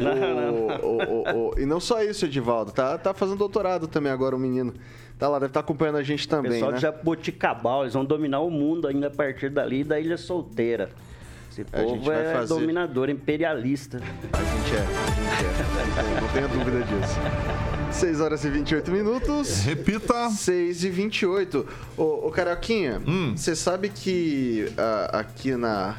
[0.00, 0.54] Não, não.
[0.78, 2.72] O- o- o- o- e não só isso, Edivaldo.
[2.72, 4.72] Tá, tá fazendo doutorado também agora o menino.
[5.18, 6.76] Tá lá, deve estar acompanhando a gente também, pessoal né?
[6.76, 10.88] de Jaboticabal, eles vão dominar o mundo ainda a partir dali da Ilha Solteira.
[11.50, 13.98] Esse A gente povo vai é fazer- dominador, imperialista.
[14.32, 16.20] A gente é, a gente é.
[16.20, 17.18] Não tenha dúvida disso.
[17.92, 19.60] 6 horas e 28 minutos.
[19.60, 20.30] Repita.
[20.30, 21.66] 6 e 28.
[21.96, 23.00] Ô, ô Carioquinha,
[23.34, 25.96] você sabe que ah, aqui na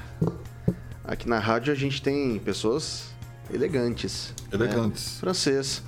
[1.03, 3.09] aqui na rádio a gente tem pessoas
[3.53, 4.33] elegantes.
[4.51, 4.57] né?
[4.57, 5.19] Elegantes.
[5.19, 5.83] Francês,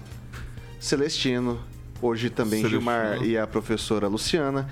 [0.80, 1.60] Celestino,
[2.02, 2.82] hoje também Celestino.
[2.82, 4.68] Gilmar e a professora Luciana,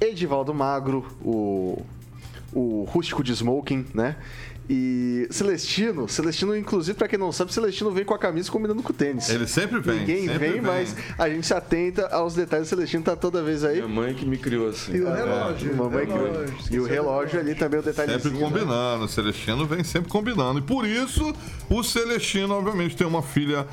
[0.00, 1.82] Edivaldo Magro, o,
[2.52, 4.16] o rústico de smoking, né?
[4.68, 8.90] E Celestino, Celestino, inclusive, pra quem não sabe, Celestino vem com a camisa combinando com
[8.90, 9.30] o tênis.
[9.30, 10.00] Ele sempre vem.
[10.00, 12.66] Ninguém sempre vem, mas a gente se atenta aos detalhes.
[12.66, 13.76] O Celestino tá toda vez aí.
[13.76, 14.96] Minha mãe que me criou assim.
[14.96, 15.76] E o relógio.
[15.76, 16.56] Mamãe o relógio.
[16.56, 16.74] que...
[16.74, 18.20] E o relógio ali também, o detalhezinho.
[18.20, 18.44] Sempre né?
[18.44, 20.58] combinando, o Celestino vem sempre combinando.
[20.58, 21.32] E por isso,
[21.70, 23.68] o Celestino, obviamente, tem uma filha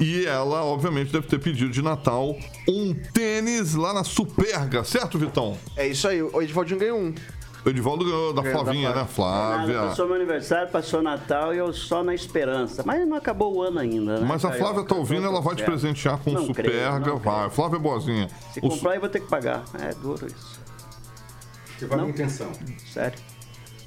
[0.00, 2.38] e ela, obviamente, deve ter pedido de Natal
[2.68, 5.58] um tênis lá na Superga, certo, Vitão?
[5.76, 7.14] É isso aí, o Edivaldinho ganhou um.
[7.68, 9.04] O Edivaldo ganhou da da Flavinha, né?
[9.04, 9.74] Flávia.
[9.76, 12.82] Nada, passou meu aniversário, passou Natal e eu só na esperança.
[12.86, 14.26] Mas não acabou o ano ainda, né?
[14.26, 15.70] Mas a Flávia tá ouvindo, ela vai te Certo.
[15.72, 17.14] presentear com Não um Superga.
[17.16, 17.50] vai.
[17.50, 18.28] Flávia é boazinha.
[18.54, 19.64] Se O- comprar, eu vou ter que pagar.
[19.82, 20.58] É duro isso.
[21.78, 22.08] Que a Não.
[22.08, 22.50] intenção.
[22.90, 23.18] Sério.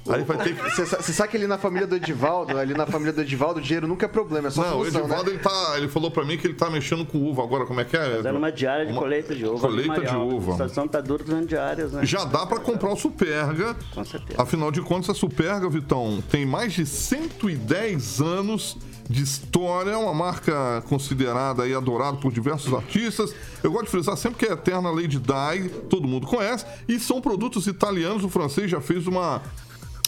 [0.08, 0.62] Aí vai ter que.
[0.70, 3.60] Você sa- você sabe que ali na família do Edivaldo, ali na família do Edivaldo,
[3.60, 5.36] o dinheiro nunca é problema, é só Não, o solução, Edivaldo, né?
[5.36, 7.64] ele, tá, ele falou pra mim que ele tá mexendo com uva agora.
[7.66, 8.16] Como é que é?
[8.16, 9.60] Fazendo uma diária de Uma- colheita de uva.
[9.60, 10.28] Colheita de Marial.
[10.28, 10.48] uva.
[10.50, 12.04] A situação tá dura fazendo diárias, né?
[12.04, 13.76] Já dá pra comprar o Superga.
[13.94, 14.42] Com certeza.
[14.42, 18.76] Afinal de contas, a Superga, Vitão, tem mais de 110 anos
[19.08, 23.34] de história, é uma marca considerada e adorada por diversos artistas.
[23.62, 26.98] Eu gosto de frisar sempre que é a eterna Lady Di, todo mundo conhece, e
[26.98, 28.24] são produtos italianos.
[28.24, 29.42] O francês já fez uma,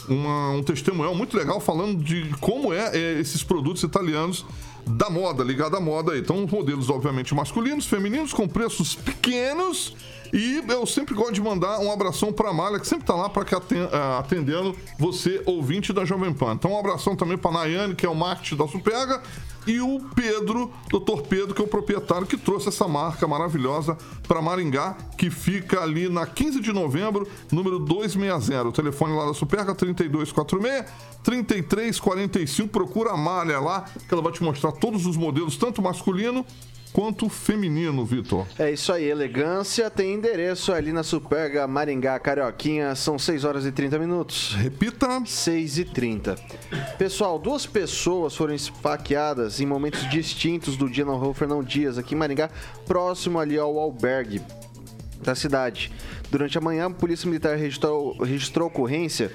[0.08, 4.44] uma- um testemunhal muito legal falando de como é, é, esses produtos italianos
[4.86, 6.16] da moda, ligado à moda.
[6.18, 9.94] Então, modelos, obviamente, masculinos, femininos, com preços pequenos.
[10.35, 13.47] E eu sempre gosto de mandar um abração pra Malha, que sempre tá lá para
[14.18, 16.55] atendendo você, ouvinte da Jovem Pan.
[16.55, 19.23] Então, um abração também pra Nayane, que é o marketing da Superga,
[19.64, 21.23] e o Pedro, Dr.
[21.29, 26.09] Pedro, que é o proprietário que trouxe essa marca maravilhosa para Maringá, que fica ali
[26.09, 28.68] na 15 de novembro, número 260.
[28.68, 30.85] O telefone lá da Superga 3246
[31.23, 32.68] 3345.
[32.70, 36.44] Procura a Malha lá, que ela vai te mostrar todos os modelos, tanto masculino
[36.94, 38.46] quanto feminino, Vitor.
[38.57, 43.72] É isso aí, elegância tem endereço ali na Superga Maringá Carioquinha, são 6 horas e
[43.72, 44.54] 30 minutos.
[44.54, 45.20] Repita.
[45.26, 46.37] 6 e 30.
[46.96, 52.14] Pessoal, duas pessoas foram esfaqueadas em momentos distintos do dia na rua Fernão Dias, aqui
[52.14, 52.48] em Maringá,
[52.87, 54.40] próximo ali ao albergue
[55.20, 55.90] da cidade.
[56.30, 59.33] Durante a manhã, a Polícia Militar registrou, registrou ocorrência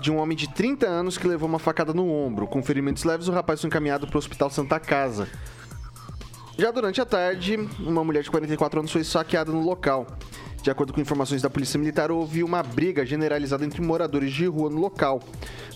[0.00, 2.46] de um homem de 30 anos que levou uma facada no ombro.
[2.46, 5.28] Com ferimentos leves, o rapaz foi encaminhado para o Hospital Santa Casa.
[6.60, 10.08] Já durante a tarde, uma mulher de 44 anos foi saqueada no local.
[10.60, 14.68] De acordo com informações da Polícia Militar, houve uma briga generalizada entre moradores de rua
[14.68, 15.22] no local.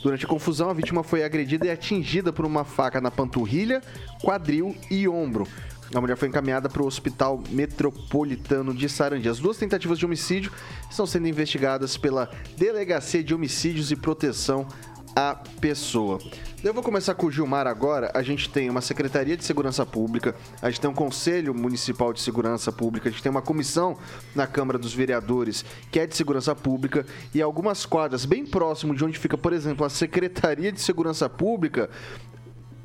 [0.02, 3.80] Durante a confusão, a vítima foi agredida e atingida por uma faca na panturrilha,
[4.20, 5.46] quadril e ombro.
[5.94, 9.28] A mulher foi encaminhada para o Hospital Metropolitano de Sarandi.
[9.28, 10.50] As duas tentativas de homicídio
[10.90, 14.66] estão sendo investigadas pela Delegacia de Homicídios e Proteção
[15.14, 16.18] à Pessoa.
[16.62, 18.10] Eu vou começar com o Gilmar agora.
[18.14, 22.20] A gente tem uma Secretaria de Segurança Pública, a gente tem um Conselho Municipal de
[22.20, 23.96] Segurança Pública, a gente tem uma comissão
[24.34, 29.04] na Câmara dos Vereadores que é de Segurança Pública e algumas quadras bem próximo de
[29.04, 31.90] onde fica, por exemplo, a Secretaria de Segurança Pública,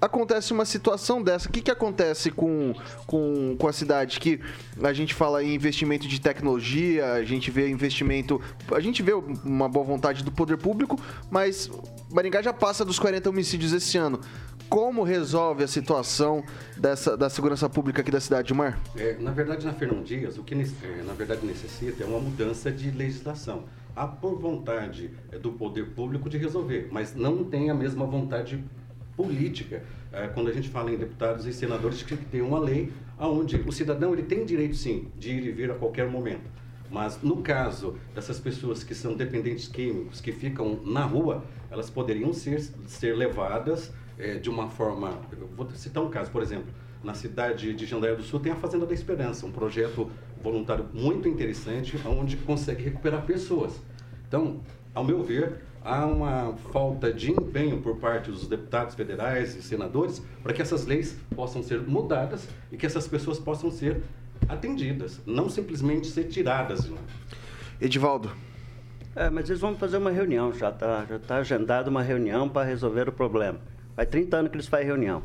[0.02, 1.50] acontece uma situação dessa.
[1.50, 2.74] O que, que acontece com,
[3.06, 4.20] com, com a cidade?
[4.20, 4.40] Que
[4.82, 8.42] a gente fala em investimento de tecnologia, a gente vê investimento.
[8.72, 11.70] A gente vê uma boa vontade do poder público, mas
[12.12, 14.20] Maringá já passa dos 40 homicídios esse ano.
[14.70, 16.44] Como resolve a situação
[16.76, 18.78] dessa, da segurança pública aqui da cidade, Mar?
[18.98, 22.70] É, na verdade, na Fernão Dias, o que é, na verdade necessita é uma mudança
[22.70, 23.64] de legislação.
[23.96, 28.62] Há por vontade é, do poder público de resolver, mas não tem a mesma vontade
[29.18, 29.84] política.
[30.14, 33.72] É, quando a gente fala em deputados e senadores, que tem uma lei onde o
[33.72, 36.50] cidadão ele tem direito, sim, de ir e vir a qualquer momento.
[36.90, 42.32] Mas no caso dessas pessoas que são dependentes químicos, que ficam na rua, elas poderiam
[42.32, 45.20] ser, ser levadas é, de uma forma.
[45.56, 46.72] vou citar um caso, por exemplo,
[47.04, 50.10] na cidade de Jandaia do Sul tem a Fazenda da Esperança, um projeto
[50.42, 53.74] voluntário muito interessante, onde consegue recuperar pessoas.
[54.28, 54.62] Então,
[54.94, 60.22] ao meu ver, há uma falta de empenho por parte dos deputados federais e senadores
[60.44, 64.04] para que essas leis possam ser mudadas e que essas pessoas possam ser
[64.50, 67.00] atendidas, não simplesmente ser tiradas de lá.
[67.80, 68.30] Edivaldo.
[69.16, 72.68] É, mas eles vão fazer uma reunião, já está já tá agendada uma reunião para
[72.68, 73.60] resolver o problema.
[73.96, 75.24] Faz 30 anos que eles fazem reunião.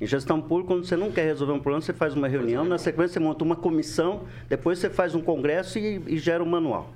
[0.00, 2.78] Em gestão pública, quando você não quer resolver um problema, você faz uma reunião, na
[2.78, 6.94] sequência você monta uma comissão, depois você faz um congresso e, e gera um manual.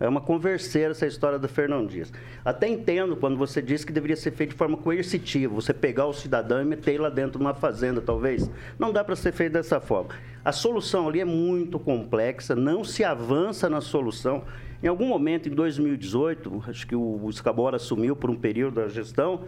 [0.00, 2.10] É uma converseira essa história do Fernão Dias.
[2.42, 6.14] Até entendo quando você disse que deveria ser feito de forma coercitiva, você pegar o
[6.14, 8.50] cidadão e meter lá dentro de uma fazenda, talvez.
[8.78, 10.08] Não dá para ser feito dessa forma.
[10.42, 14.42] A solução ali é muito complexa, não se avança na solução.
[14.82, 19.44] Em algum momento, em 2018, acho que o Escabora assumiu por um período da gestão,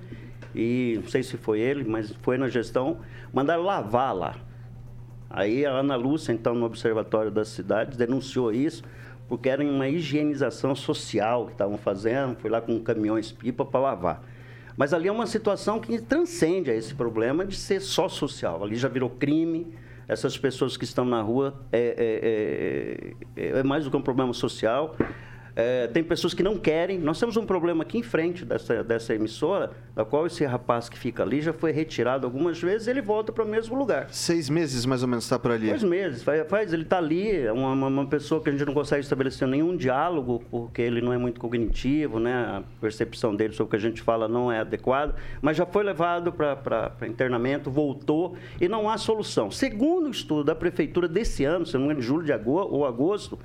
[0.55, 2.99] e não sei se foi ele, mas foi na gestão,
[3.33, 4.37] mandaram lavar lá.
[5.31, 8.83] Aí a Ana Lúcia, então, no Observatório das Cidades, denunciou isso
[9.33, 14.23] porque era uma higienização social que estavam fazendo, fui lá com caminhões-pipa para lavar.
[14.77, 18.63] Mas ali é uma situação que transcende a esse problema de ser só social.
[18.63, 19.73] Ali já virou crime,
[20.07, 24.35] essas pessoas que estão na rua é, é, é, é mais do que um problema
[24.35, 24.95] social.
[25.55, 26.99] É, tem pessoas que não querem.
[26.99, 30.99] Nós temos um problema aqui em frente dessa, dessa emissora, da qual esse rapaz que
[30.99, 34.09] fica ali já foi retirado algumas vezes ele volta para o mesmo lugar.
[34.11, 35.69] Seis meses mais ou menos está por ali?
[35.69, 36.23] Seis meses.
[36.23, 39.47] Faz, faz ele está ali, é uma, uma, pessoa que a gente não consegue estabelecer
[39.47, 42.33] nenhum diálogo, porque ele não é muito cognitivo, né?
[42.33, 45.83] a percepção dele sobre o que a gente fala não é adequada, mas já foi
[45.85, 49.51] levado para internamento, voltou e não há solução.
[49.51, 52.87] Segundo o estudo da prefeitura desse ano, se não me engano, julho de agosto, ou
[52.87, 53.39] agosto,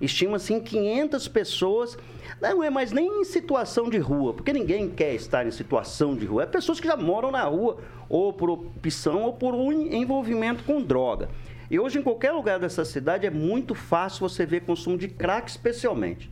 [0.00, 1.96] Estima-se em 500 pessoas,
[2.40, 6.26] não é mais nem em situação de rua, porque ninguém quer estar em situação de
[6.26, 6.42] rua.
[6.42, 7.78] É pessoas que já moram na rua,
[8.08, 11.28] ou por opção, ou por um envolvimento com droga.
[11.70, 15.48] E hoje, em qualquer lugar dessa cidade, é muito fácil você ver consumo de crack,
[15.48, 16.30] especialmente.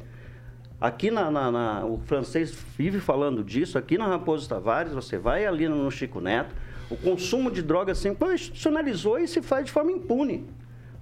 [0.80, 5.46] Aqui na, na, na, o francês vive falando disso, aqui na Raposo Tavares, você vai
[5.46, 6.54] ali no Chico Neto,
[6.90, 10.44] o consumo de droga assim, institucionalizou e se faz de forma impune.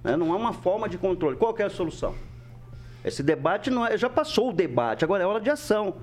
[0.03, 0.15] Né?
[0.15, 1.35] Não há uma forma de controle.
[1.35, 2.15] Qual é a solução?
[3.03, 5.95] Esse debate não é, já passou o debate, agora é hora de ação.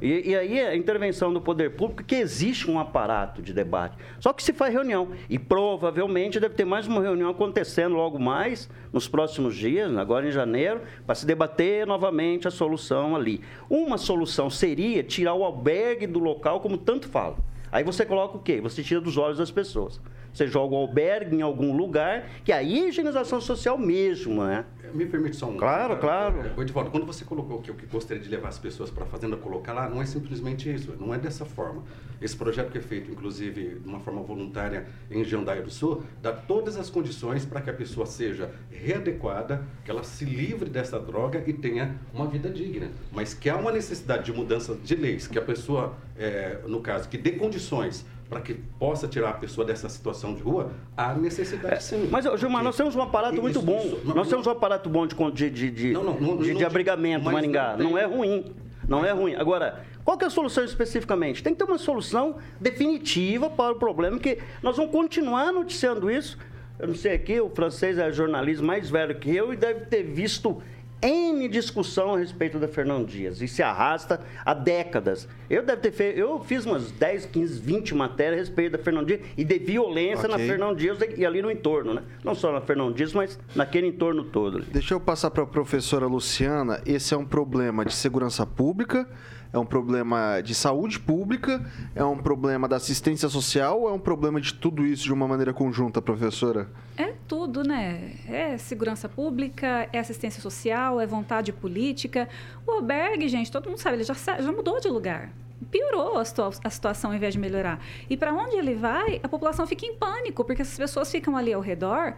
[0.00, 3.96] E, e, aí a intervenção do poder público, que existe um aparato de debate.
[4.20, 5.08] Só que se faz reunião.
[5.28, 10.30] E provavelmente deve ter mais uma reunião acontecendo logo mais, nos próximos dias, agora em
[10.30, 13.40] janeiro, para se debater novamente a solução ali.
[13.70, 17.36] Uma solução seria tirar o albergue do local, como tanto fala.
[17.72, 18.60] Aí você coloca o quê?
[18.60, 20.00] Você tira dos olhos das pessoas.
[20.32, 24.66] você joga o albergue em algum lugar, que é higienização social mesmo, né?
[24.96, 25.58] Me permite só um.
[25.58, 26.40] Claro, claro.
[26.40, 29.06] É, Edivaldo, quando você colocou que eu que gostaria de levar as pessoas para a
[29.06, 31.84] fazenda colocar lá, não é simplesmente isso, não é dessa forma.
[32.20, 36.32] Esse projeto que é feito, inclusive, de uma forma voluntária em Jandaia do Sul, dá
[36.32, 41.44] todas as condições para que a pessoa seja readequada, que ela se livre dessa droga
[41.46, 42.88] e tenha uma vida digna.
[43.12, 47.06] Mas que há uma necessidade de mudança de leis, que a pessoa, é, no caso,
[47.06, 51.82] que dê condições para que possa tirar a pessoa dessa situação de rua, há necessidade
[51.82, 52.08] sim.
[52.10, 53.98] Mas, Gilmar, nós temos um aparato muito bom.
[54.04, 57.76] nós temos um aparato bom de, de, de, de, abrigamento, Maringá.
[57.76, 58.52] não é ruim.
[58.88, 59.34] Não é ruim.
[59.34, 61.42] Agora, qual que é a solução especificamente?
[61.42, 66.38] Tem que ter uma solução definitiva para o problema, que nós vamos continuar noticiando isso.
[66.78, 70.02] Eu não sei aqui, o francês é jornalista mais velho que eu e deve ter
[70.02, 70.62] visto
[71.02, 73.40] N discussão a respeito da Fernão Dias.
[73.42, 75.28] E se arrasta há décadas.
[75.48, 79.04] Eu deve ter feito, eu fiz umas 10, 15, 20 matérias a respeito da Fernão
[79.04, 80.46] Dias e de violência na Ok.
[80.46, 82.02] Fernão Dias e ali no entorno, né?
[82.24, 84.58] Não só na Fernão Dias, mas naquele entorno todo.
[84.58, 84.66] ali.
[84.72, 86.80] Deixa eu passar para a professora Luciana.
[86.86, 89.08] Esse é um problema de segurança pública,
[89.52, 94.40] é um problema de saúde pública, é um problema da assistência social é um problema
[94.40, 96.68] de tudo isso de uma maneira conjunta, professora?
[96.96, 98.12] É tudo, né?
[98.28, 102.28] É segurança pública, é assistência social, é vontade política.
[102.66, 105.30] O albergue, gente, todo mundo sabe, ele já, já mudou de lugar.
[105.70, 107.80] Piorou a, situa- a situação ao invés de melhorar.
[108.08, 111.52] E para onde ele vai, a população fica em pânico, porque essas pessoas ficam ali
[111.52, 112.14] ao redor,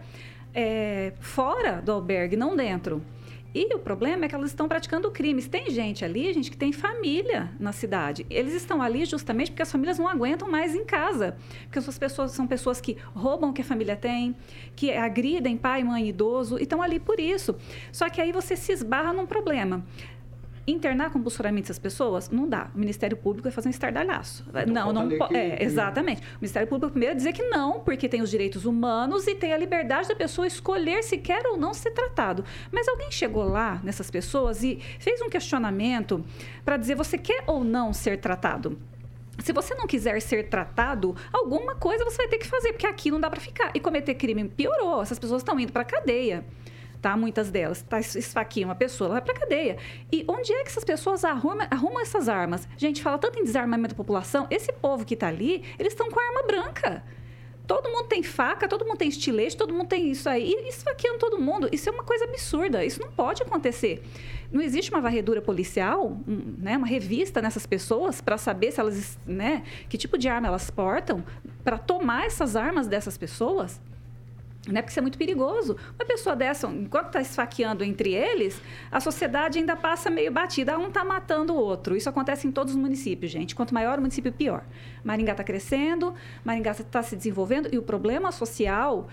[0.53, 3.01] é, fora do albergue, não dentro.
[3.53, 5.47] E o problema é que elas estão praticando crimes.
[5.47, 8.25] Tem gente ali, gente, que tem família na cidade.
[8.29, 11.35] Eles estão ali justamente porque as famílias não aguentam mais em casa.
[11.63, 14.35] Porque essas pessoas são pessoas que roubam o que a família tem,
[14.75, 17.55] que agridem pai, mãe, idoso, e estão ali por isso.
[17.91, 19.83] Só que aí você se esbarra num problema.
[20.69, 22.69] Internar compulsoriamente essas pessoas não dá.
[22.75, 24.45] O Ministério Público vai fazer um estardalhaço.
[24.67, 26.21] Não, não lei po- que- é, que- exatamente.
[26.21, 29.57] O Ministério Público primeiro dizer que não, porque tem os direitos humanos e tem a
[29.57, 32.43] liberdade da pessoa escolher se quer ou não ser tratado.
[32.71, 36.23] Mas alguém chegou lá nessas pessoas e fez um questionamento
[36.63, 38.77] para dizer você quer ou não ser tratado?
[39.39, 43.09] Se você não quiser ser tratado, alguma coisa você vai ter que fazer, porque aqui
[43.09, 43.71] não dá para ficar.
[43.73, 45.01] E cometer crime piorou.
[45.01, 46.43] Essas pessoas estão indo para cadeia.
[47.01, 49.77] Tá, muitas delas, tá, esfaqueiam uma pessoa, ela vai para cadeia.
[50.11, 52.67] E onde é que essas pessoas arrumam, arrumam essas armas?
[52.77, 56.19] Gente, fala tanto em desarmamento da população, esse povo que está ali, eles estão com
[56.19, 57.03] arma branca.
[57.69, 60.55] Todo mundo tem faca, todo mundo tem estilete, todo mundo tem isso aí.
[60.57, 61.69] E esfaqueando todo mundo.
[61.71, 62.83] Isso é uma coisa absurda.
[62.83, 64.01] Isso não pode acontecer.
[64.51, 69.61] Não existe uma varredura policial, né, uma revista nessas pessoas para saber se elas, né,
[69.87, 71.23] que tipo de arma elas portam
[71.63, 73.79] para tomar essas armas dessas pessoas.
[74.67, 74.81] Né?
[74.81, 75.77] Porque isso é muito perigoso.
[75.97, 80.77] Uma pessoa dessa, enquanto está esfaqueando entre eles, a sociedade ainda passa meio batida.
[80.77, 81.95] Um está matando o outro.
[81.95, 83.55] Isso acontece em todos os municípios, gente.
[83.55, 84.63] Quanto maior o município, pior.
[85.03, 89.07] Maringá está crescendo, Maringá está se desenvolvendo e o problema social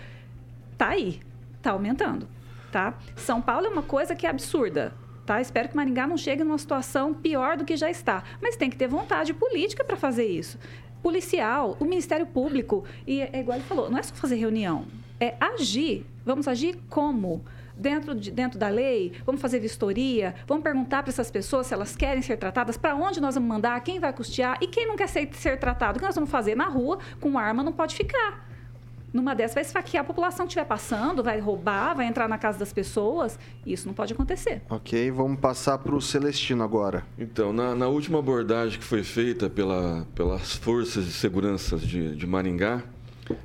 [0.72, 1.20] está aí,
[1.56, 2.28] está aumentando.
[2.72, 2.94] Tá?
[3.14, 4.92] São Paulo é uma coisa que é absurda.
[5.24, 5.40] Tá?
[5.40, 8.24] Espero que Maringá não chegue numa situação pior do que já está.
[8.42, 10.58] Mas tem que ter vontade política para fazer isso.
[11.02, 12.84] Policial, o Ministério Público.
[13.06, 14.84] E é igual ele falou, não é só fazer reunião,
[15.20, 16.06] é agir.
[16.24, 17.44] Vamos agir como?
[17.76, 21.94] Dentro, de, dentro da lei, vamos fazer vistoria, vamos perguntar para essas pessoas se elas
[21.94, 25.08] querem ser tratadas, para onde nós vamos mandar, quem vai custear e quem não quer
[25.08, 25.98] ser, ser tratado.
[25.98, 28.46] O que nós vamos fazer na rua com arma não pode ficar.
[29.16, 32.58] Numa dessas vai esfaquear a população que estiver passando, vai roubar, vai entrar na casa
[32.58, 33.38] das pessoas.
[33.64, 34.60] Isso não pode acontecer.
[34.68, 37.02] Ok, vamos passar para o Celestino agora.
[37.18, 42.26] Então, na, na última abordagem que foi feita pela, pelas forças de segurança de, de
[42.26, 42.82] Maringá,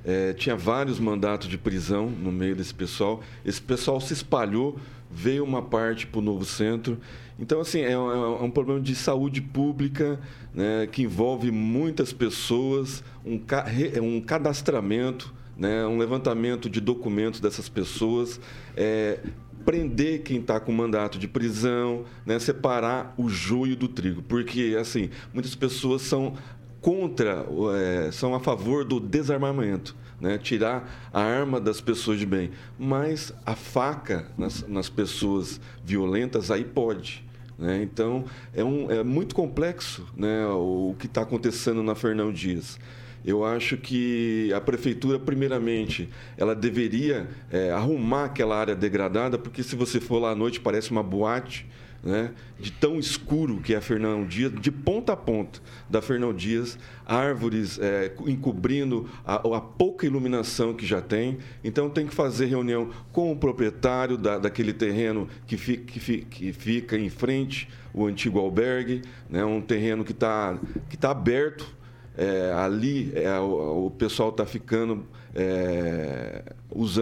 [0.05, 3.21] eh, tinha vários mandatos de prisão no meio desse pessoal.
[3.45, 4.77] Esse pessoal se espalhou,
[5.09, 6.97] veio uma parte para o novo centro.
[7.39, 10.19] Então, assim, é, um- é um problema de saúde pública
[10.53, 13.65] né, que envolve muitas pessoas, um, ca-
[14.01, 18.39] um cadastramento, né, um levantamento de documentos dessas pessoas.
[18.75, 19.19] eh,
[19.63, 25.11] prender quem está com mandato de prisão, né, separar o joio do trigo, porque assim
[25.31, 26.33] muitas pessoas são
[26.81, 27.45] contra,
[27.77, 33.33] é, são a favor do desarmamento, né, tirar a arma das pessoas de bem, mas
[33.45, 37.23] a faca nas, nas pessoas violentas aí pode.
[37.57, 37.81] né?
[37.83, 42.79] Então é, um, é muito complexo né, o que está acontecendo na Fernão Dias.
[43.23, 49.75] Eu acho que a prefeitura, primeiramente, ela deveria é, arrumar aquela área degradada, porque se
[49.75, 51.67] você for lá à noite parece uma boate,
[52.03, 52.31] né?
[52.59, 56.77] De tão escuro que é a Fernão Dias, de ponta a ponta da Fernão Dias,
[57.05, 61.37] árvores é, encobrindo a, a pouca iluminação que já tem.
[61.63, 66.21] Então tem que fazer reunião com o proprietário da, daquele terreno que, fi, que, fi,
[66.21, 69.43] que fica em frente o antigo albergue, né?
[69.43, 70.57] Um terreno que está
[70.89, 71.81] que tá aberto
[72.17, 76.43] é, ali é, o, o pessoal está ficando é,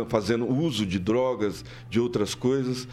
[0.08, 2.88] fazendo uso de drogas, de outras coisas.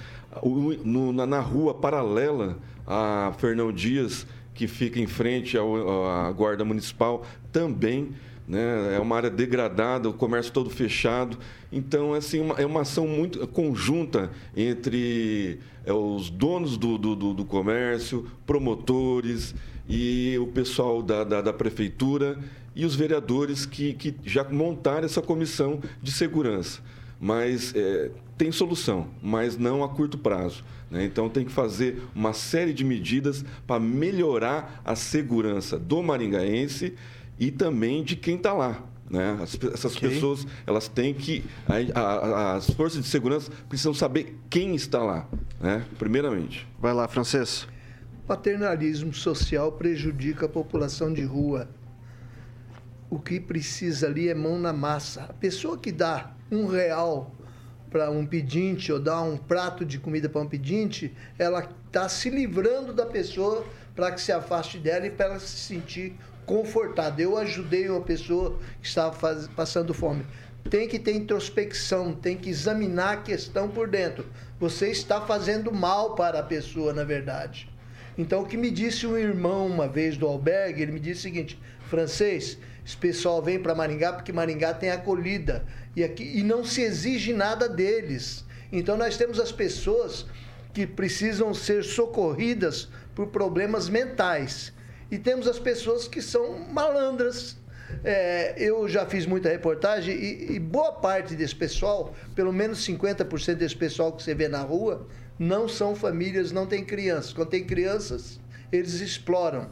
[0.85, 7.25] No, na, na, rua paralela a Fernão Dias, que fica em frente à Guarda Municipal,
[7.53, 8.15] também
[8.47, 8.95] né?
[8.95, 11.39] é uma área degradada, o comércio todo fechado.
[11.73, 17.45] Então, assim, uma, é uma ação muito conjunta entre é, os donos do, do, do,
[17.45, 19.55] comércio, promotores
[19.89, 22.39] e o pessoal da, da, da prefeitura
[22.75, 26.81] e os vereadores que, que já montaram essa comissão de segurança.
[27.19, 30.65] Mas é, tem solução, mas não a curto prazo.
[30.91, 31.05] Né?
[31.05, 36.95] Então tem que fazer uma série de medidas para melhorar a segurança do maringaense
[37.39, 38.83] e também de quem está lá.
[39.09, 39.39] Né?
[39.41, 40.11] As, essas okay.
[40.11, 41.45] pessoas elas têm que.
[41.67, 45.29] A, a, as forças de segurança precisam saber quem está lá,
[45.61, 45.85] né?
[45.99, 46.67] primeiramente.
[46.79, 47.67] Vai lá, francês.
[48.27, 51.69] Paternalismo social prejudica a população de rua
[53.09, 55.23] o que precisa ali é mão na massa.
[55.29, 57.33] A pessoa que dá um real
[57.97, 62.29] para um pedinte ou dá um prato de comida para um pedinte, ela está se
[62.29, 67.23] livrando da pessoa para que se afaste dela e para ela se sentir confortada.
[67.23, 70.27] Eu ajudei uma pessoa que estava faz, passando fome.
[70.69, 74.27] Tem que ter introspecção, tem que examinar a questão por dentro.
[74.61, 77.67] Você está fazendo mal para a pessoa, na verdade.
[78.19, 81.23] Então, o que me disse um irmão uma vez do albergue, ele me disse o
[81.23, 85.67] seguinte: francês, esse pessoal vem para Maringá porque Maringá tem acolhida
[85.97, 88.45] e, aqui, e não se exige nada deles.
[88.71, 90.25] Então nós temos as pessoas
[90.73, 94.73] que precisam ser socorridas por problemas mentais.
[95.11, 97.57] E temos as pessoas que são malandras.
[98.05, 103.55] É, eu já fiz muita reportagem e, e boa parte desse pessoal, pelo menos 50%
[103.55, 107.33] desse pessoal que você vê na rua, não são famílias, não tem crianças.
[107.33, 108.39] Quando tem crianças,
[108.71, 109.71] eles exploram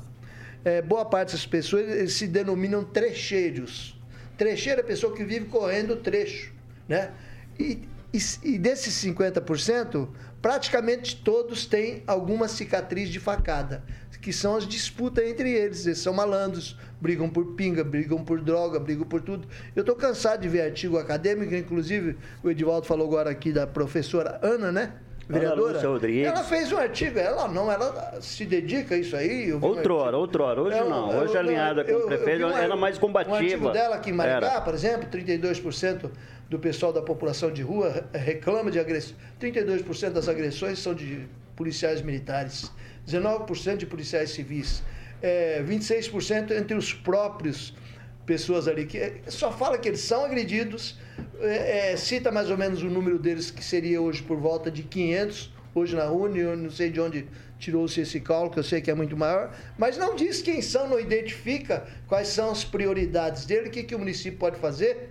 [0.65, 3.99] é, boa parte dessas pessoas eles se denominam trecheiros.
[4.37, 6.53] Trecheiro é a pessoa que vive correndo trecho.
[6.89, 7.13] Né?
[7.59, 10.09] E, e, e desses 50%,
[10.41, 13.85] praticamente todos têm alguma cicatriz de facada,
[14.21, 15.87] que são as disputas entre eles.
[15.87, 19.47] Eles são malandros, brigam por pinga, brigam por droga, brigam por tudo.
[19.77, 24.41] Eu estou cansado de ver artigo acadêmico, inclusive o Edivaldo falou agora aqui da professora
[24.43, 24.95] Ana, né?
[25.29, 25.81] Vereadora,
[26.25, 29.53] ela fez um artigo, ela não, ela se dedica a isso aí.
[29.53, 32.77] Outrora, um outrora, hoje eu, não, hoje eu, alinhada com eu, o prefeito, ela era
[32.77, 33.35] mais combativa.
[33.35, 34.61] Um artigo dela aqui em Maricá, era.
[34.61, 36.11] por exemplo, 32%
[36.49, 42.03] do pessoal da população de rua reclama de agressão, 32% das agressões são de policiais
[42.03, 42.71] militares,
[43.07, 44.83] 19% de policiais civis,
[45.23, 47.75] é, 26% entre os próprios
[48.27, 50.99] pessoas ali que só fala que eles são agredidos,
[51.41, 54.83] é, é, cita mais ou menos o número deles que seria hoje por volta de
[54.83, 57.27] 500 hoje na Uni, eu não sei de onde
[57.59, 61.01] tirou-se esse cálculo, eu sei que é muito maior, mas não diz quem são, não
[61.01, 65.11] identifica quais são as prioridades dele, o que, que o município pode fazer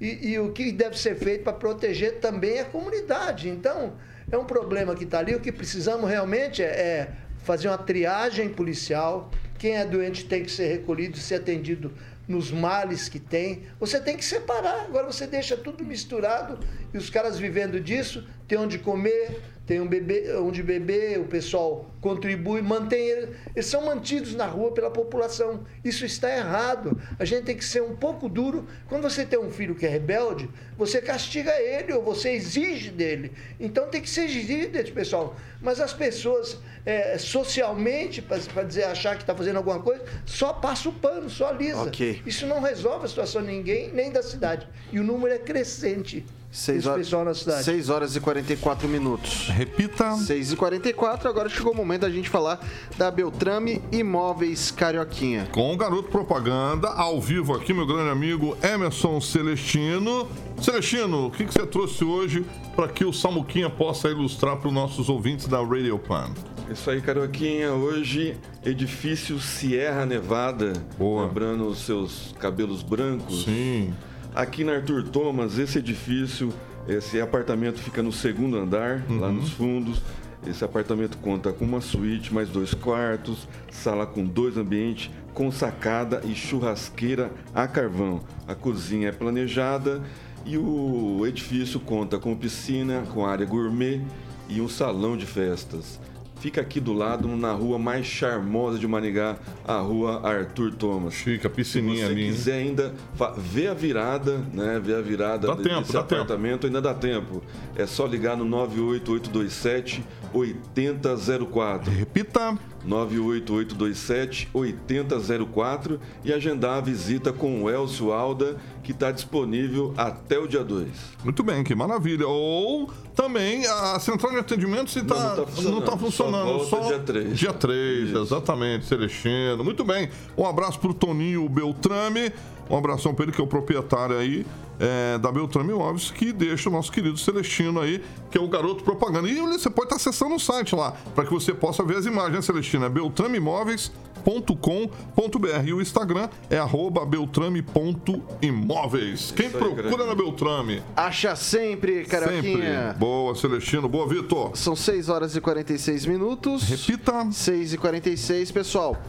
[0.00, 3.48] e, e o que deve ser feito para proteger também a comunidade.
[3.48, 3.94] Então,
[4.30, 5.34] é um problema que está ali.
[5.34, 7.08] O que precisamos realmente é, é
[7.38, 9.30] fazer uma triagem policial.
[9.58, 11.92] Quem é doente tem que ser recolhido, ser atendido
[12.32, 13.64] nos males que tem.
[13.78, 14.86] Você tem que separar.
[14.86, 16.58] Agora você deixa tudo misturado
[16.92, 21.88] e os caras vivendo disso, tem onde comer, tem um bebê, onde beber, o pessoal
[22.00, 25.64] contribui, mantém eles, eles são mantidos na rua pela população.
[25.84, 27.00] Isso está errado.
[27.16, 28.66] A gente tem que ser um pouco duro.
[28.88, 33.32] Quando você tem um filho que é rebelde, você castiga ele ou você exige dele.
[33.60, 35.36] Então tem que ser exigido desse pessoal.
[35.60, 40.88] Mas as pessoas, é, socialmente, para dizer achar que está fazendo alguma coisa, só passa
[40.88, 41.84] o pano, só alisa.
[41.84, 42.20] Okay.
[42.26, 44.66] Isso não resolve a situação de ninguém, nem da cidade.
[44.92, 46.26] E o número é crescente.
[46.52, 49.48] 6 horas, 6 horas e 44 minutos.
[49.48, 50.14] Repita.
[50.16, 52.60] 6 e 44 agora chegou o momento da gente falar
[52.98, 55.48] da Beltrame Imóveis Carioquinha.
[55.50, 60.28] Com o garoto propaganda, ao vivo aqui, meu grande amigo Emerson Celestino.
[60.60, 62.44] Celestino, o que, que você trouxe hoje
[62.76, 66.34] para que o Samuquinha possa ilustrar para os nossos ouvintes da Radio Pan?
[66.70, 67.72] Isso aí, Carioquinha.
[67.72, 70.74] Hoje, edifício Sierra Nevada.
[70.98, 71.24] Boa.
[71.24, 73.44] Lembrando os seus cabelos brancos.
[73.44, 73.94] Sim
[74.34, 76.54] Aqui na Arthur Thomas, esse edifício,
[76.88, 79.20] esse apartamento fica no segundo andar, uhum.
[79.20, 80.00] lá nos fundos.
[80.46, 86.22] Esse apartamento conta com uma suíte, mais dois quartos, sala com dois ambientes, com sacada
[86.24, 88.22] e churrasqueira a carvão.
[88.48, 90.02] A cozinha é planejada
[90.46, 94.00] e o edifício conta com piscina, com área gourmet
[94.48, 96.00] e um salão de festas
[96.42, 101.14] fica aqui do lado, na rua mais charmosa de Maningá, a rua Arthur Thomas.
[101.14, 102.32] Fica, piscininha ali.
[102.32, 102.94] Se você quiser ainda
[103.38, 104.80] ver a virada, né?
[104.82, 106.66] Ver a virada dá desse tempo, dá apartamento, tempo.
[106.66, 107.42] ainda dá tempo.
[107.76, 111.92] É só ligar no 98827 8004.
[111.92, 112.58] Repita.
[112.84, 120.46] 98827 8004 e agendar a visita com o Elcio Alda, que está disponível até o
[120.46, 120.88] dia 2.
[121.24, 122.26] Muito bem, que maravilha.
[122.26, 125.74] Ou também a central de atendimento se tá, Não, não tá funcionando.
[125.74, 126.64] não tá funcionando.
[126.64, 127.38] Só volta dia 3.
[127.38, 129.62] Dia 3, exatamente, Celestino.
[129.62, 130.08] Muito bem.
[130.36, 132.32] Um abraço pro Toninho Beltrame.
[132.70, 134.46] Um abração para ele, que é o proprietário aí
[134.82, 138.82] é, da Beltrame Imóveis, que deixa o nosso querido Celestino aí, que é o garoto
[138.82, 139.28] propaganda.
[139.28, 142.34] E você pode estar acessando o site lá, para que você possa ver as imagens,
[142.34, 142.84] né, Celestino?
[142.84, 149.32] É beltrameimóveis.com.br e o Instagram é arroba beltrame.imóveis.
[149.36, 150.06] Quem aí, procura grande.
[150.06, 150.82] na Beltrame?
[150.96, 152.88] Acha sempre, Carioquinha.
[152.88, 152.98] Sempre.
[152.98, 153.88] Boa, Celestino.
[153.88, 154.56] Boa, Vitor.
[154.56, 156.64] São 6 horas e 46 minutos.
[156.64, 157.30] Repita.
[157.30, 159.00] 6 e 46, pessoal.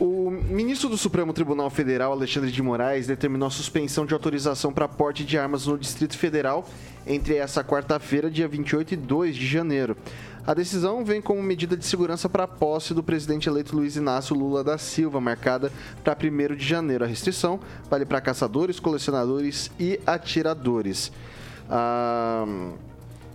[0.00, 4.86] O ministro do Supremo Tribunal Federal, Alexandre de Moraes, determinou a suspensão de autorização para
[4.86, 6.68] porte de armas no Distrito Federal
[7.04, 9.96] entre essa quarta-feira, dia 28 e 2 de janeiro.
[10.46, 14.36] A decisão vem como medida de segurança para a posse do presidente eleito Luiz Inácio
[14.36, 15.72] Lula da Silva, marcada
[16.04, 17.02] para 1 de janeiro.
[17.02, 17.58] A restrição
[17.90, 21.10] vale para caçadores, colecionadores e atiradores.
[21.68, 22.46] Ah,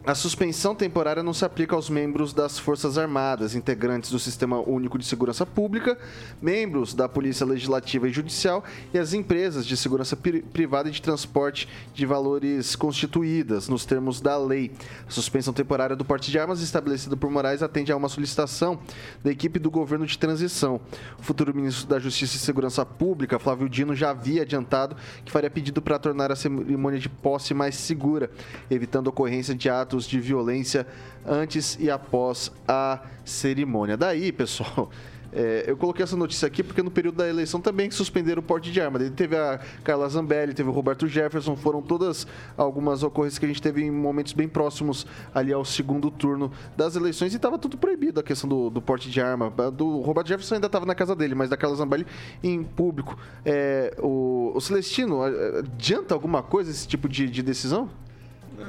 [0.05, 4.99] a suspensão temporária não se aplica aos membros das Forças Armadas, integrantes do Sistema Único
[4.99, 5.97] de Segurança Pública,
[6.41, 11.01] membros da Polícia Legislativa e Judicial e as empresas de segurança pri- privada e de
[11.01, 14.71] transporte de valores constituídas, nos termos da lei.
[15.07, 18.79] A suspensão temporária do porte de armas estabelecida por Moraes atende a uma solicitação
[19.23, 20.81] da equipe do governo de transição.
[21.17, 25.49] O futuro ministro da Justiça e Segurança Pública, Flávio Dino, já havia adiantado que faria
[25.49, 28.29] pedido para tornar a cerimônia de posse mais segura,
[28.69, 30.85] evitando ocorrência de atos de violência
[31.25, 33.95] antes e após a cerimônia.
[33.95, 34.89] Daí, pessoal.
[35.33, 38.71] é, eu coloquei essa notícia aqui porque no período da eleição também suspenderam o porte
[38.71, 38.99] de arma.
[38.99, 43.47] Daí Teve a Carla Zambelli, teve o Roberto Jefferson, foram todas algumas ocorrências que a
[43.47, 47.77] gente teve em momentos bem próximos ali ao segundo turno das eleições e estava tudo
[47.77, 49.51] proibido a questão do, do porte de arma.
[49.71, 52.05] Do Roberto Jefferson ainda estava na casa dele, mas da Carla Zambelli
[52.43, 53.17] em público.
[53.43, 57.89] É, o, o Celestino, adianta alguma coisa esse tipo de, de decisão?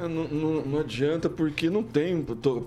[0.03, 2.22] É, Não, não- não adianta porque não tem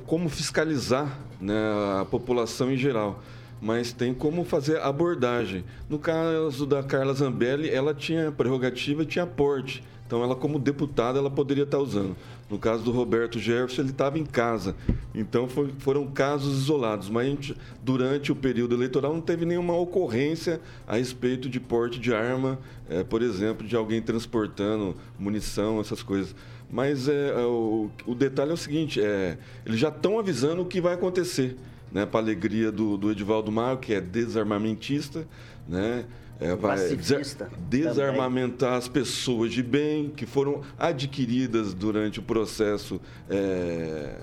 [0.05, 1.55] como fiscalizar né,
[2.01, 3.21] a população em geral,
[3.61, 5.63] mas tem como fazer abordagem.
[5.89, 9.83] No caso da Carla Zambelli, ela tinha prerrogativa e tinha porte.
[10.05, 12.15] Então, ela como deputada, ela poderia estar usando.
[12.49, 14.73] No caso do Roberto Jefferson, ele estava em casa.
[15.13, 17.09] Então, foi- foram casos isolados.
[17.09, 22.13] Mas gente, durante o período eleitoral não teve nenhuma ocorrência a respeito de porte de
[22.13, 22.57] arma,
[22.89, 26.33] eh, por exemplo, de alguém transportando munição, essas coisas.
[26.69, 30.65] Mas é, é, o, o detalhe é o seguinte, é, eles já estão avisando o
[30.65, 31.55] que vai acontecer,
[31.91, 32.05] né?
[32.05, 35.25] Para alegria do, do Edivaldo Maio, que é desarmamentista,
[35.67, 36.03] né?
[36.39, 43.01] É, vai Pacifista desa- desarmamentar as pessoas de bem que foram adquiridas durante o processo
[43.29, 44.17] é,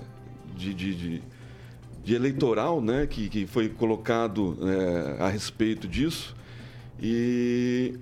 [0.55, 1.23] de, de, de-
[2.03, 3.07] de eleitoral, né?
[3.07, 6.35] Que, que foi colocado é, a respeito disso.
[7.01, 7.95] E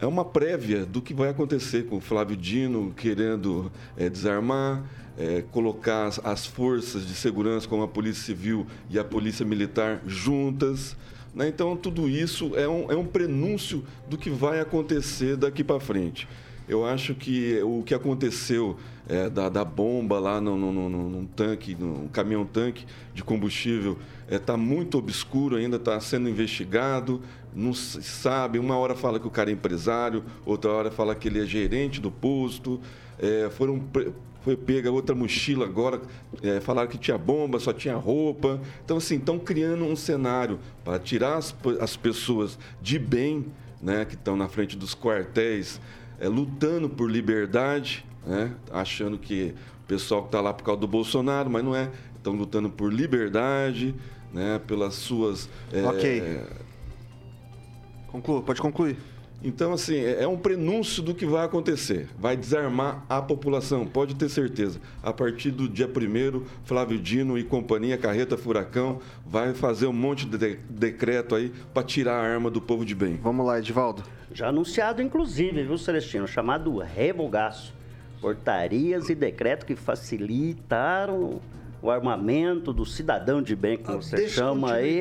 [0.00, 4.82] é uma prévia do que vai acontecer com o Flávio Dino querendo eh, desarmar,
[5.18, 10.00] eh, colocar as, as forças de segurança, como a Polícia Civil e a Polícia Militar,
[10.06, 10.96] juntas.
[11.34, 11.48] né?
[11.48, 16.26] Então, tudo isso é um, é um prenúncio do que vai acontecer daqui para frente.
[16.66, 18.78] Eu acho que o que aconteceu
[19.10, 23.98] eh, da, da bomba lá no, no, no- num tanque, num caminhão-tanque de combustível,
[24.30, 27.20] está muito obscuro ainda, está sendo investigado,
[27.54, 28.58] não se sabe.
[28.58, 32.00] Uma hora fala que o cara é empresário, outra hora fala que ele é gerente
[32.00, 32.80] do posto.
[33.18, 33.82] Eh, foram
[34.42, 36.00] foi pega outra mochila agora,
[36.42, 38.58] eh, falaram que tinha bomba, só tinha roupa.
[38.82, 43.44] Então, assim, estão criando um cenário para tirar as, as pessoas de bem,
[43.82, 45.78] né, que estão na frente dos quartéis,
[46.18, 49.54] eh, lutando por liberdade, né, achando que
[49.84, 51.90] o pessoal que está lá por causa do Bolsonaro, mas não é.
[52.16, 53.94] Estão lutando por liberdade,
[54.32, 55.48] né, pelas suas.
[55.72, 56.40] eh, Ok.
[58.08, 58.96] Conclua, pode concluir.
[59.42, 62.08] então, assim, é é um prenúncio do que vai acontecer.
[62.18, 64.80] Vai desarmar a população, pode ter certeza.
[65.02, 70.26] A partir do dia 1 Flávio Dino e companhia, Carreta Furacão, vai fazer um monte
[70.26, 73.18] de de- decreto aí para tirar a arma do povo de bem.
[73.22, 74.02] Vamos lá, Edivaldo.
[74.32, 76.26] Já anunciado, inclusive, viu, Celestino?
[76.28, 77.72] Chamado revogaço.
[78.20, 81.40] Portarias e decreto que facilitaram
[81.82, 85.00] o armamento do cidadão de bem, como A você chama aí.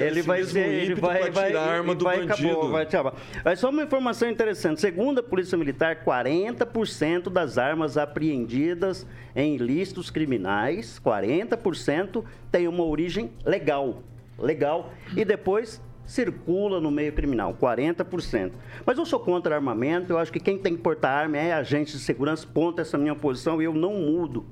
[0.00, 2.48] Ele vai ser, ele vai, vai, tirar a arma ele do vai, bandido.
[2.50, 3.14] acabou, vai tirar.
[3.44, 4.80] Mas só uma informação interessante.
[4.80, 12.22] Segundo a Polícia Militar, 40% das armas apreendidas em ilícitos criminais, 40%
[12.52, 14.02] tem uma origem legal.
[14.38, 14.92] Legal.
[15.16, 18.52] E depois circula no meio criminal, 40%.
[18.84, 21.92] Mas eu sou contra armamento, eu acho que quem tem que portar arma é agente
[21.92, 24.44] de segurança, ponto essa minha posição e eu não mudo.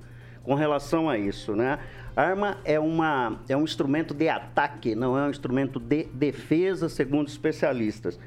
[0.43, 1.79] com relação a isso, né?
[2.17, 7.29] Arma é, uma, é um instrumento de ataque, não é um instrumento de defesa, segundo
[7.29, 8.19] especialistas.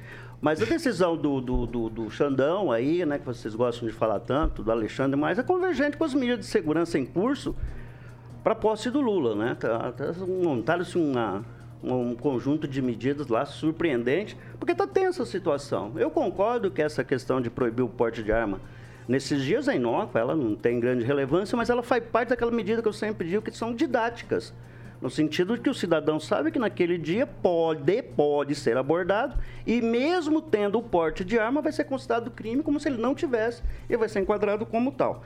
[0.42, 4.20] Mas a decisão do, do, do, do Xandão aí, né, que vocês gostam de falar
[4.20, 7.56] tanto, do Alexandre, mais é convergente com as medidas de segurança em curso
[8.44, 9.56] para posse do Lula, né?
[9.60, 11.44] Tá, tá montaram-se uma,
[11.94, 15.94] um conjunto de medidas lá surpreendente, porque está tensa a situação.
[15.96, 18.60] Eu concordo que essa questão de proibir o porte de arma
[19.08, 22.82] nesses dias é inócua, ela não tem grande relevância, mas ela faz parte daquela medida
[22.82, 24.54] que eu sempre digo que são didáticas.
[25.02, 30.42] No sentido que o cidadão sabe que naquele dia pode, pode ser abordado e mesmo
[30.42, 33.98] tendo o porte de arma vai ser considerado crime como se ele não tivesse e
[33.98, 35.24] vai ser enquadrado como tal.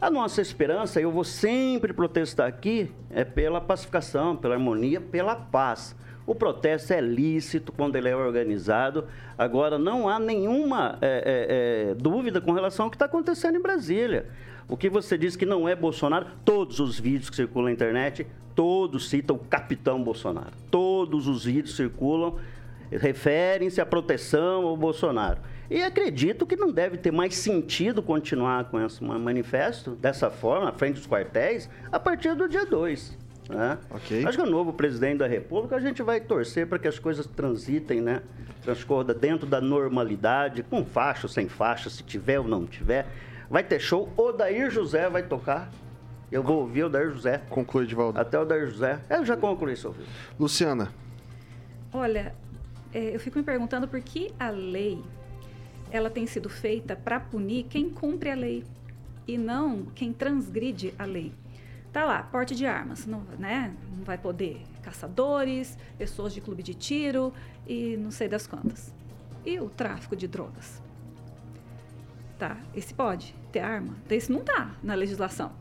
[0.00, 5.96] A nossa esperança, eu vou sempre protestar aqui, é pela pacificação, pela harmonia, pela paz.
[6.24, 9.06] O protesto é lícito quando ele é organizado.
[9.36, 13.60] Agora, não há nenhuma é, é, é, dúvida com relação ao que está acontecendo em
[13.60, 14.26] Brasília.
[14.68, 18.24] O que você diz que não é Bolsonaro, todos os vídeos que circulam na internet,
[18.54, 20.52] todos citam o capitão Bolsonaro.
[20.70, 22.36] Todos os vídeos circulam,
[22.88, 25.38] referem-se à proteção ao Bolsonaro.
[25.70, 30.72] E acredito que não deve ter mais sentido continuar com esse manifesto dessa forma, na
[30.72, 33.16] frente dos quartéis, a partir do dia 2.
[33.50, 33.78] Né?
[33.90, 34.24] Ok.
[34.26, 37.26] Acho que o novo presidente da República, a gente vai torcer para que as coisas
[37.26, 38.22] transitem, né?
[38.62, 43.06] Transcorra dentro da normalidade, com faixa ou sem faixa, se tiver ou não tiver.
[43.48, 44.12] Vai ter show.
[44.16, 45.70] O Dair José vai tocar.
[46.30, 47.40] Eu vou ouvir o Dair José.
[47.48, 48.20] Conclui, Edivaldo.
[48.20, 49.00] Até o Dair José.
[49.08, 50.06] Eu já concluí, seu filho.
[50.38, 50.90] Luciana,
[51.92, 52.34] Olha,
[52.92, 55.02] é, eu fico me perguntando por que a lei
[55.90, 58.64] ela tem sido feita para punir quem cumpre a lei
[59.26, 61.32] e não quem transgride a lei.
[61.92, 63.74] Tá lá, porte de armas, não, né?
[63.96, 67.32] Não vai poder caçadores, pessoas de clube de tiro
[67.66, 68.94] e não sei das quantas.
[69.44, 70.82] E o tráfico de drogas?
[72.38, 73.96] Tá, esse pode ter arma?
[74.08, 75.52] Esse não tá na legislação.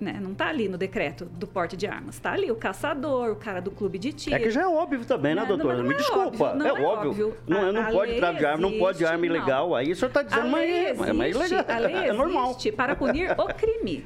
[0.00, 0.18] Né?
[0.20, 2.18] Não tá ali no decreto do porte de armas.
[2.18, 4.34] Tá ali o caçador, o cara do clube de tiro.
[4.34, 5.76] É que já é óbvio também, né, doutora?
[5.78, 6.44] não Me é desculpa.
[6.46, 6.88] óbvio, é, é óbvio.
[7.10, 7.36] óbvio.
[7.46, 9.24] Não, A- não a pode tráfico de arma, não pode arma não.
[9.24, 9.74] ilegal.
[9.74, 11.64] Aí o senhor está dizendo, mas, é- mas é ilegal.
[11.68, 12.50] a lei é normal.
[12.50, 14.04] existe para punir o crime.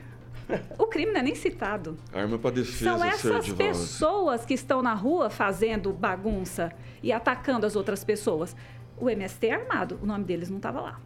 [0.78, 1.96] O crime não é nem citado.
[2.12, 6.70] Arma para defesa, São essas pessoas que estão na rua fazendo bagunça
[7.02, 8.54] e atacando as outras pessoas.
[8.98, 11.00] O MST é armado, o nome deles não estava lá.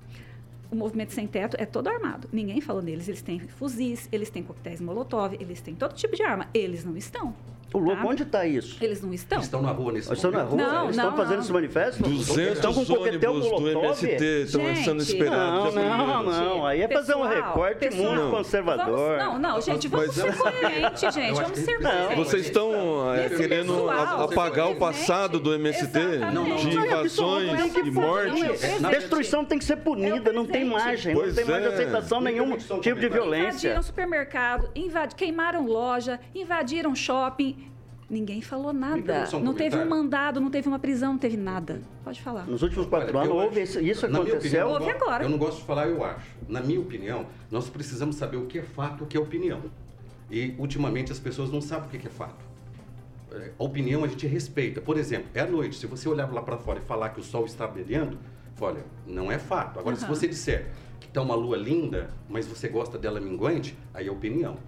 [0.72, 2.26] O movimento sem teto é todo armado.
[2.32, 3.06] Ninguém falou neles.
[3.06, 6.48] Eles têm fuzis, eles têm coquetéis molotov, eles têm todo tipo de arma.
[6.54, 7.34] Eles não estão.
[7.72, 8.08] O louco, tá?
[8.08, 8.76] onde está isso?
[8.80, 9.40] Eles não estão.
[9.40, 10.62] Estão na rua nesse Eles estão na momento.
[10.62, 10.72] rua?
[10.72, 11.42] Não, Eles não, estão fazendo não.
[11.42, 12.02] esse manifesto?
[12.02, 13.68] 200 estão com coquetel ônibus do?
[13.70, 15.74] MST estão sendo esperados.
[15.74, 16.44] Não, não, primeiro.
[16.44, 16.66] não.
[16.66, 19.18] Aí é fazer um recorte pessoal, muito conservador.
[19.18, 21.34] Vamos, não, não, gente, vamos Mas ser coerentes, gente.
[21.34, 22.16] Vamos ser Não, coerentes.
[22.16, 26.34] Vocês estão é, querendo pessoal, apagar o passado do MST Exatamente.
[26.34, 28.64] Não, não, de invasões e mortes.
[28.64, 31.68] É, Destruição tem que ser punida, É não tem margem, Pois não tem mais é.
[31.68, 33.68] aceitação nenhum tipo de violência.
[33.68, 34.70] Invadiram supermercado,
[35.16, 37.61] queimaram loja, invadiram shopping.
[38.12, 39.26] Ninguém falou nada.
[39.34, 41.80] um Não teve um mandado, não teve uma prisão, não teve nada.
[42.04, 42.46] Pode falar.
[42.46, 44.66] Nos últimos quatro Olha, anos houve acho- isso, isso na minha aconteceu.
[44.66, 45.24] opinião, Houve não- agora.
[45.24, 46.26] Eu não gosto de falar, eu acho.
[46.46, 49.62] Na minha opinião, nós precisamos saber o que é fato e o que é opinião.
[50.30, 52.44] E, ultimamente, as pessoas não sabem o que é fato.
[53.32, 54.78] É, A opinião a gente respeita.
[54.82, 55.76] Por exemplo, é à noite.
[55.76, 58.18] Se você olhar lá para fora e falar que o sol está brilhando,
[58.60, 59.78] olha, não é fato.
[59.80, 60.14] Agora, se Aham.
[60.14, 60.66] você disser
[61.00, 64.58] que está uma lua linda, mas você gosta dela minguante, aí é opinião.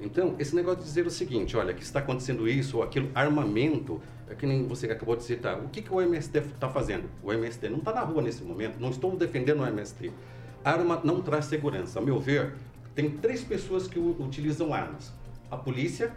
[0.00, 4.00] Então, esse negócio de dizer o seguinte, olha, que está acontecendo isso ou aquilo, armamento,
[4.28, 5.58] é que nem você acabou de citar.
[5.58, 7.08] O que, que o MST está fazendo?
[7.22, 10.12] O MST não está na rua nesse momento, não estou defendendo o MST.
[10.64, 11.98] Arma não traz segurança.
[11.98, 12.54] A meu ver,
[12.94, 15.12] tem três pessoas que utilizam armas:
[15.50, 16.12] a polícia,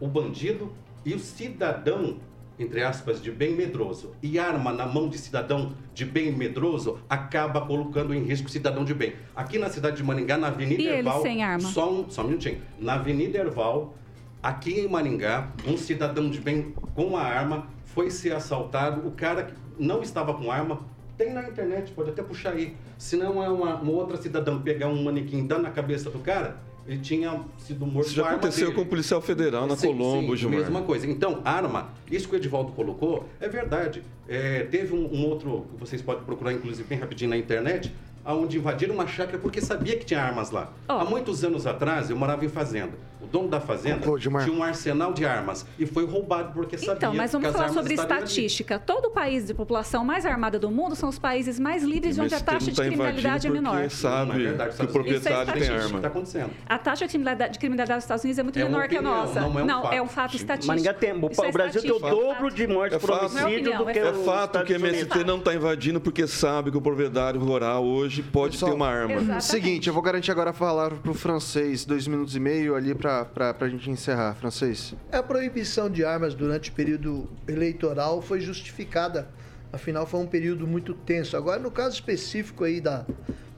[0.00, 0.72] o bandido
[1.04, 2.18] e o cidadão,
[2.60, 4.12] entre aspas, de bem medroso.
[4.22, 8.92] E arma na mão de cidadão de bem medroso acaba colocando em risco cidadão de
[8.92, 9.14] bem.
[9.34, 11.22] Aqui na cidade de Maringá, na Avenida E Erval.
[11.22, 11.66] sem arma?
[11.66, 12.60] Só um, só um minutinho.
[12.78, 13.94] Na Avenida Erval,
[14.42, 19.08] aqui em Maringá, um cidadão de bem com a arma foi ser assaltado.
[19.08, 20.80] O cara que não estava com arma.
[21.16, 22.76] Tem na internet, pode até puxar aí.
[22.98, 26.18] Se não é uma, uma outra cidadão pegar um manequim e dar na cabeça do
[26.18, 28.76] cara, ele tinha sido morto Isso já com a arma aconteceu dele.
[28.76, 30.60] com o policial federal na Sim, Colombo, sim, Gilmar.
[30.60, 31.06] mesma coisa.
[31.06, 34.02] Então, arma, isso que o Edivaldo colocou, é verdade.
[34.28, 37.92] É, teve um, um outro, que vocês podem procurar, inclusive, bem rapidinho na internet,
[38.24, 40.72] onde invadiram uma chácara porque sabia que tinha armas lá.
[40.88, 40.98] Ó.
[41.00, 42.92] Há muitos anos atrás, eu morava em fazenda.
[43.22, 44.44] O dono da fazenda Ô, Gilmar.
[44.44, 47.56] tinha um arsenal de armas e foi roubado porque sabia Então, mas vamos que as
[47.56, 48.24] falar sobre estariam ali.
[48.26, 48.78] estatística.
[48.78, 52.34] Todo país de população mais armada do mundo são os países mais livres e onde
[52.34, 53.80] a taxa não de tá criminalidade é invadindo menor.
[53.82, 55.74] porque sabe Não, é verdade, que o proprietário é tem estatística.
[55.74, 56.08] O que está arma.
[56.08, 56.50] acontecendo?
[56.68, 59.02] A taxa de criminalidade, de criminalidade dos Estados Unidos é muito É menor que a
[59.02, 59.40] nossa.
[59.40, 59.94] não é um fato.
[59.94, 60.66] é um fato estatístico.
[60.68, 62.24] Maringá tem, o, é o Brasil tem o estatística.
[62.32, 64.72] dobro de mortes É por homicídio Não é do que é É os fato que
[64.74, 64.76] a.
[64.76, 69.40] MST não está invadindo porque sabe que o proprietário rural hoje pode ter uma arma.
[69.40, 73.09] Seguinte, eu vou garantir agora a palavra pro francês, dois minutos e meio ali pra,
[73.34, 74.34] pra, pra gente encerrar.
[74.34, 74.94] Francês.
[75.12, 79.28] A proibição de armas durante o período eleitoral foi justificada.
[79.72, 81.36] Afinal, foi um período muito tenso.
[81.36, 83.06] Agora, no caso específico aí da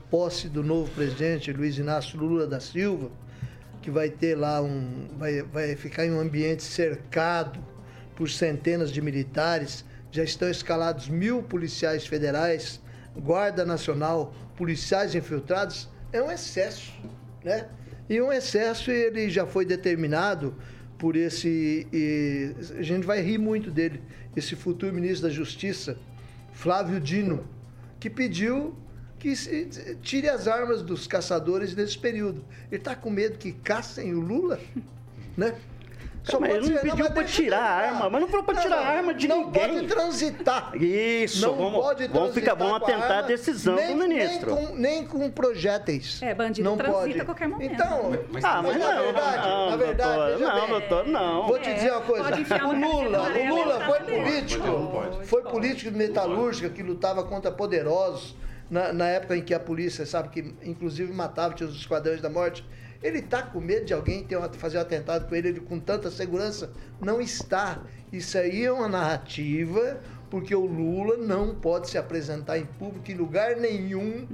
[0.09, 3.09] posse do novo presidente, Luiz Inácio Lula da Silva,
[3.81, 5.07] que vai ter lá um.
[5.17, 7.59] vai, vai ficar em um ambiente cercado
[8.15, 9.83] por centenas de militares.
[10.11, 12.79] Já estão escalados mil policiais federais,
[13.15, 15.89] Guarda Nacional, policiais infiltrados.
[16.11, 16.93] É um excesso,
[17.43, 17.67] né?
[18.09, 20.55] E um excesso ele já foi determinado
[20.97, 21.87] por esse.
[21.91, 24.01] e a gente vai rir muito dele,
[24.35, 25.97] esse futuro ministro da Justiça,
[26.51, 27.47] Flávio Dino,
[27.99, 28.75] que pediu
[29.19, 32.43] que se tire as armas dos caçadores nesse período.
[32.69, 34.59] Ele está com medo que caçem o Lula?
[35.35, 35.55] Né?
[36.23, 38.77] Só Mas pode ele não pediu eu tirar a arma, mas não falou pra tirar
[38.77, 39.61] a arma de não ninguém.
[39.73, 40.71] pode transitar.
[40.81, 43.87] Isso, não vamos, pode vamos, ficar, transitar vamos com a atentar à arma, decisão nem,
[43.89, 44.55] do ministro.
[44.55, 46.21] Nem com, nem com projéteis.
[46.23, 47.19] É, bandido não transita pode.
[47.21, 47.73] a qualquer momento.
[47.73, 50.69] Então, Mas- Ah, mas na não, verdade, não, na verdade, doutor, veja não, bem.
[50.69, 51.47] doutor, não.
[51.47, 52.23] Vou te É, dizer uma coisa.
[52.23, 54.65] pode enfiar O na Lula, o Lula foi político.
[54.67, 55.23] Não.
[55.23, 58.33] Foi político de metalúrgica que lutava contra poderosos
[58.69, 62.29] na, na época em que a polícia, sabe, que inclusive matava, tinha os esquadrões da
[62.29, 62.63] morte.
[63.03, 65.77] Ele está com medo de alguém ter um, fazer um atentado com ele, ele com
[65.77, 66.71] tanta segurança?
[67.01, 67.83] Não está.
[68.11, 69.99] Isso aí é uma narrativa,
[70.29, 74.25] porque o Lula não pode se apresentar em público em lugar nenhum,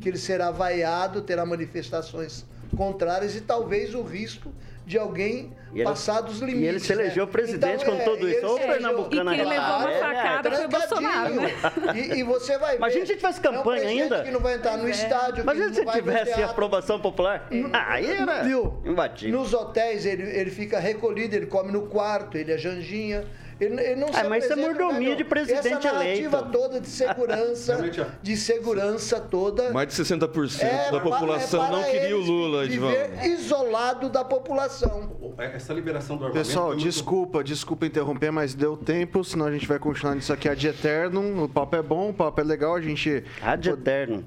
[0.00, 4.50] que ele será vaiado, terá manifestações contrárias e talvez o risco
[4.86, 6.62] de alguém E ele- passar dos limites.
[6.62, 7.32] E ele se elegeu né?
[7.32, 8.38] presidente Então, com é, tudo isso.
[8.38, 10.14] ele Ô, Pernambucano E quem levou uma arretado.
[10.14, 11.50] facada foi o Bolsonaro, né?
[11.94, 12.76] E, e você vai ver.
[12.78, 14.22] Imagina se tivesse é um campanha ainda.
[14.22, 15.42] que não vai entrar no estádio.
[15.42, 17.48] Imagina se tivesse aprovação popular.
[17.72, 18.74] Ah, Aí era Viu?
[18.84, 19.38] imbatível.
[19.38, 23.24] Nos hotéis ele, ele fica recolhido, ele come no quarto, ele é janjinha.
[23.60, 25.16] Ele, ele não se Ah, mas isso é mordomia nenhum.
[25.16, 26.52] de presidente Essa narrativa eleito.
[26.52, 28.04] toda de segurança, ó.
[28.22, 29.70] de segurança toda.
[29.72, 33.26] Mais de 60% é da pa- população é não queria o Lula, viver Edvaldo.
[33.26, 35.12] isolado da população.
[35.38, 39.52] Essa liberação do armamento Pessoal, foi muito- desculpa, desculpa interromper, mas deu tempo, senão a
[39.52, 41.42] gente vai continuar nisso aqui ad eternum.
[41.44, 43.24] O papo é bom, o papo é legal, a gente.
[43.42, 44.24] Ad eterno.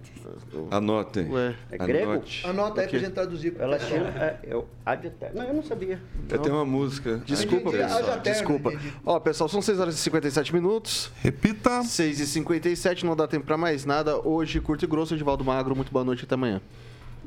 [0.72, 1.30] Anotem.
[1.32, 1.56] Ué.
[1.72, 2.12] É grego?
[2.12, 2.46] Anote.
[2.46, 3.56] Anota aí pra gente traduzir.
[3.60, 4.00] Ela tinha.
[4.02, 5.40] É, eu, ad eterno.
[5.40, 6.02] Não, eu não sabia.
[6.30, 7.22] Eu tenho uma música.
[7.26, 7.84] Desculpa, Entendi.
[7.84, 8.20] pessoal.
[8.20, 8.74] Desculpa.
[8.74, 8.94] entendi.
[9.18, 11.12] Ó, pessoal, são 6 horas e 57 minutos.
[11.24, 11.82] Repita.
[11.82, 14.16] 6 e 57 não dá tempo pra mais nada.
[14.16, 15.76] Hoje, curto e grosso, Edivaldo Magro.
[15.76, 16.62] Muito boa noite até amanhã.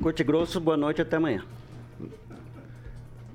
[0.01, 1.43] Curte grosso, boa noite, até amanhã.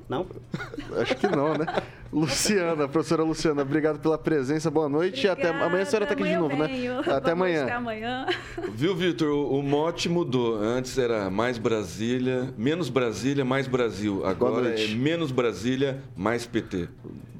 [0.08, 0.26] Não?
[1.01, 1.66] Acho que não, né?
[2.14, 4.72] Luciana, professora Luciana, obrigado pela presença.
[4.72, 5.28] Boa noite.
[5.28, 6.68] até amanhã a senhora tá aqui de novo, né?
[6.68, 6.99] venho.
[6.99, 7.64] Até Boa noite, amanhã.
[7.64, 8.26] Até amanhã.
[8.74, 9.28] Viu, Vitor?
[9.28, 10.56] O, o mote mudou.
[10.56, 14.26] Antes era mais Brasília, menos Brasília, mais Brasil.
[14.26, 16.88] Agora é menos Brasília, mais PT.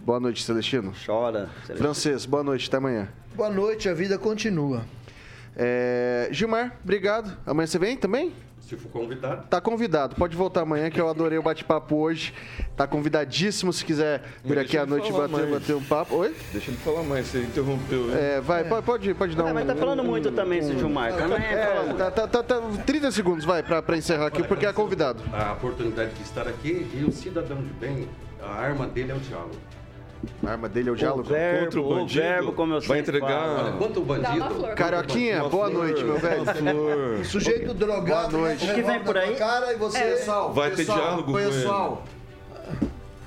[0.06, 0.93] Boa noite, Celestino.
[1.06, 1.49] Chora.
[1.76, 3.10] Francês, boa noite, até amanhã.
[3.34, 4.84] Boa noite, a vida continua.
[5.58, 7.36] É, Gilmar, obrigado.
[7.45, 8.32] Amanhã você vem também?
[8.62, 9.47] Se for convidado.
[9.47, 12.34] Tá convidado, pode voltar amanhã que eu adorei o bate-papo hoje.
[12.76, 16.16] Tá convidadíssimo se quiser vir aqui à noite falar bater, bater um papo.
[16.18, 16.36] Oi?
[16.51, 18.10] Deixa ele falar mais, você interrompeu.
[18.10, 18.16] hein?
[18.16, 19.53] É, vai, pode, pode, pode dar Ah, um.
[19.53, 21.14] mas tá falando muito também esse Gilmar.
[21.14, 21.97] Também fala É, muito.
[21.97, 25.22] tá, tá, tá, tá, 30 segundos, vai, pra, pra encerrar aqui, porque é convidado.
[25.32, 28.08] A oportunidade de estar aqui e o cidadão de bem,
[28.41, 29.56] a arma dele é o diálogo.
[30.45, 31.22] A arma dele é o diálogo.
[31.22, 33.68] O verbo, Contra o o bandido, verbo, como eu vai entregar- falo.
[33.68, 34.32] Olha, quanto o bandido.
[34.38, 34.76] uma flor.
[34.76, 36.43] Carioquinha, Uma boa flor, noite, meu velho.
[37.22, 38.70] O sujeito drogado Boa noite.
[38.70, 39.36] O que vem por aí?
[39.36, 39.99] Cara, e você...
[39.99, 42.03] Pessoal, Vai ter pessoal, diálogo com pessoal.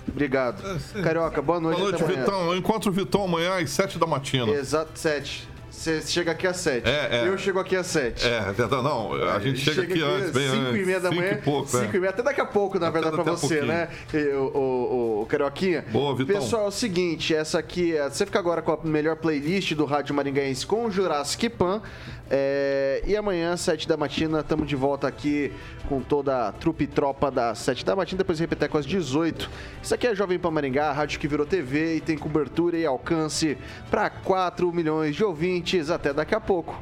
[0.08, 0.62] Obrigado.
[1.02, 2.04] Carioca, boa noite, Boa noite.
[2.04, 2.46] Vitão.
[2.52, 4.50] Eu encontro o Vitão amanhã às 7 da matina.
[4.50, 5.48] Exato, 7.
[5.70, 6.88] Você chega aqui às 7.
[6.88, 7.28] É, é.
[7.28, 8.26] Eu chego aqui às 7.
[8.26, 9.12] É, verdade, não.
[9.12, 10.82] A gente chega, aqui antes, bem 5 antes.
[10.82, 11.32] e meia da manhã.
[11.32, 11.96] e pouco, 5 é.
[11.96, 13.88] e meia, até daqui a pouco, na Até verdade, pra daqui a você, né?
[14.34, 15.84] O, o, o Carioquinha.
[15.90, 16.40] Boa, Vitão.
[16.40, 19.84] Pessoal, é o seguinte, essa aqui, é- você fica agora com a melhor playlist do
[19.84, 21.82] Rádio Maringaense com o Jurassic Pan.
[22.30, 25.52] É, e amanhã, 7 da matina, estamos de volta aqui
[25.88, 29.48] com toda a trupe tropa das 7 da matina, depois repetir com as 18.
[29.82, 33.56] Isso aqui é Jovem Pan Maringá, rádio que virou TV e tem cobertura e alcance
[33.90, 35.90] para 4 milhões de ouvintes.
[35.90, 36.80] Até daqui a pouco.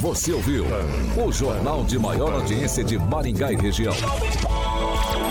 [0.00, 0.64] Você ouviu
[1.22, 3.94] o jornal de maior audiência de Maringá e região.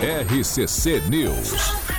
[0.02, 1.99] RCC News.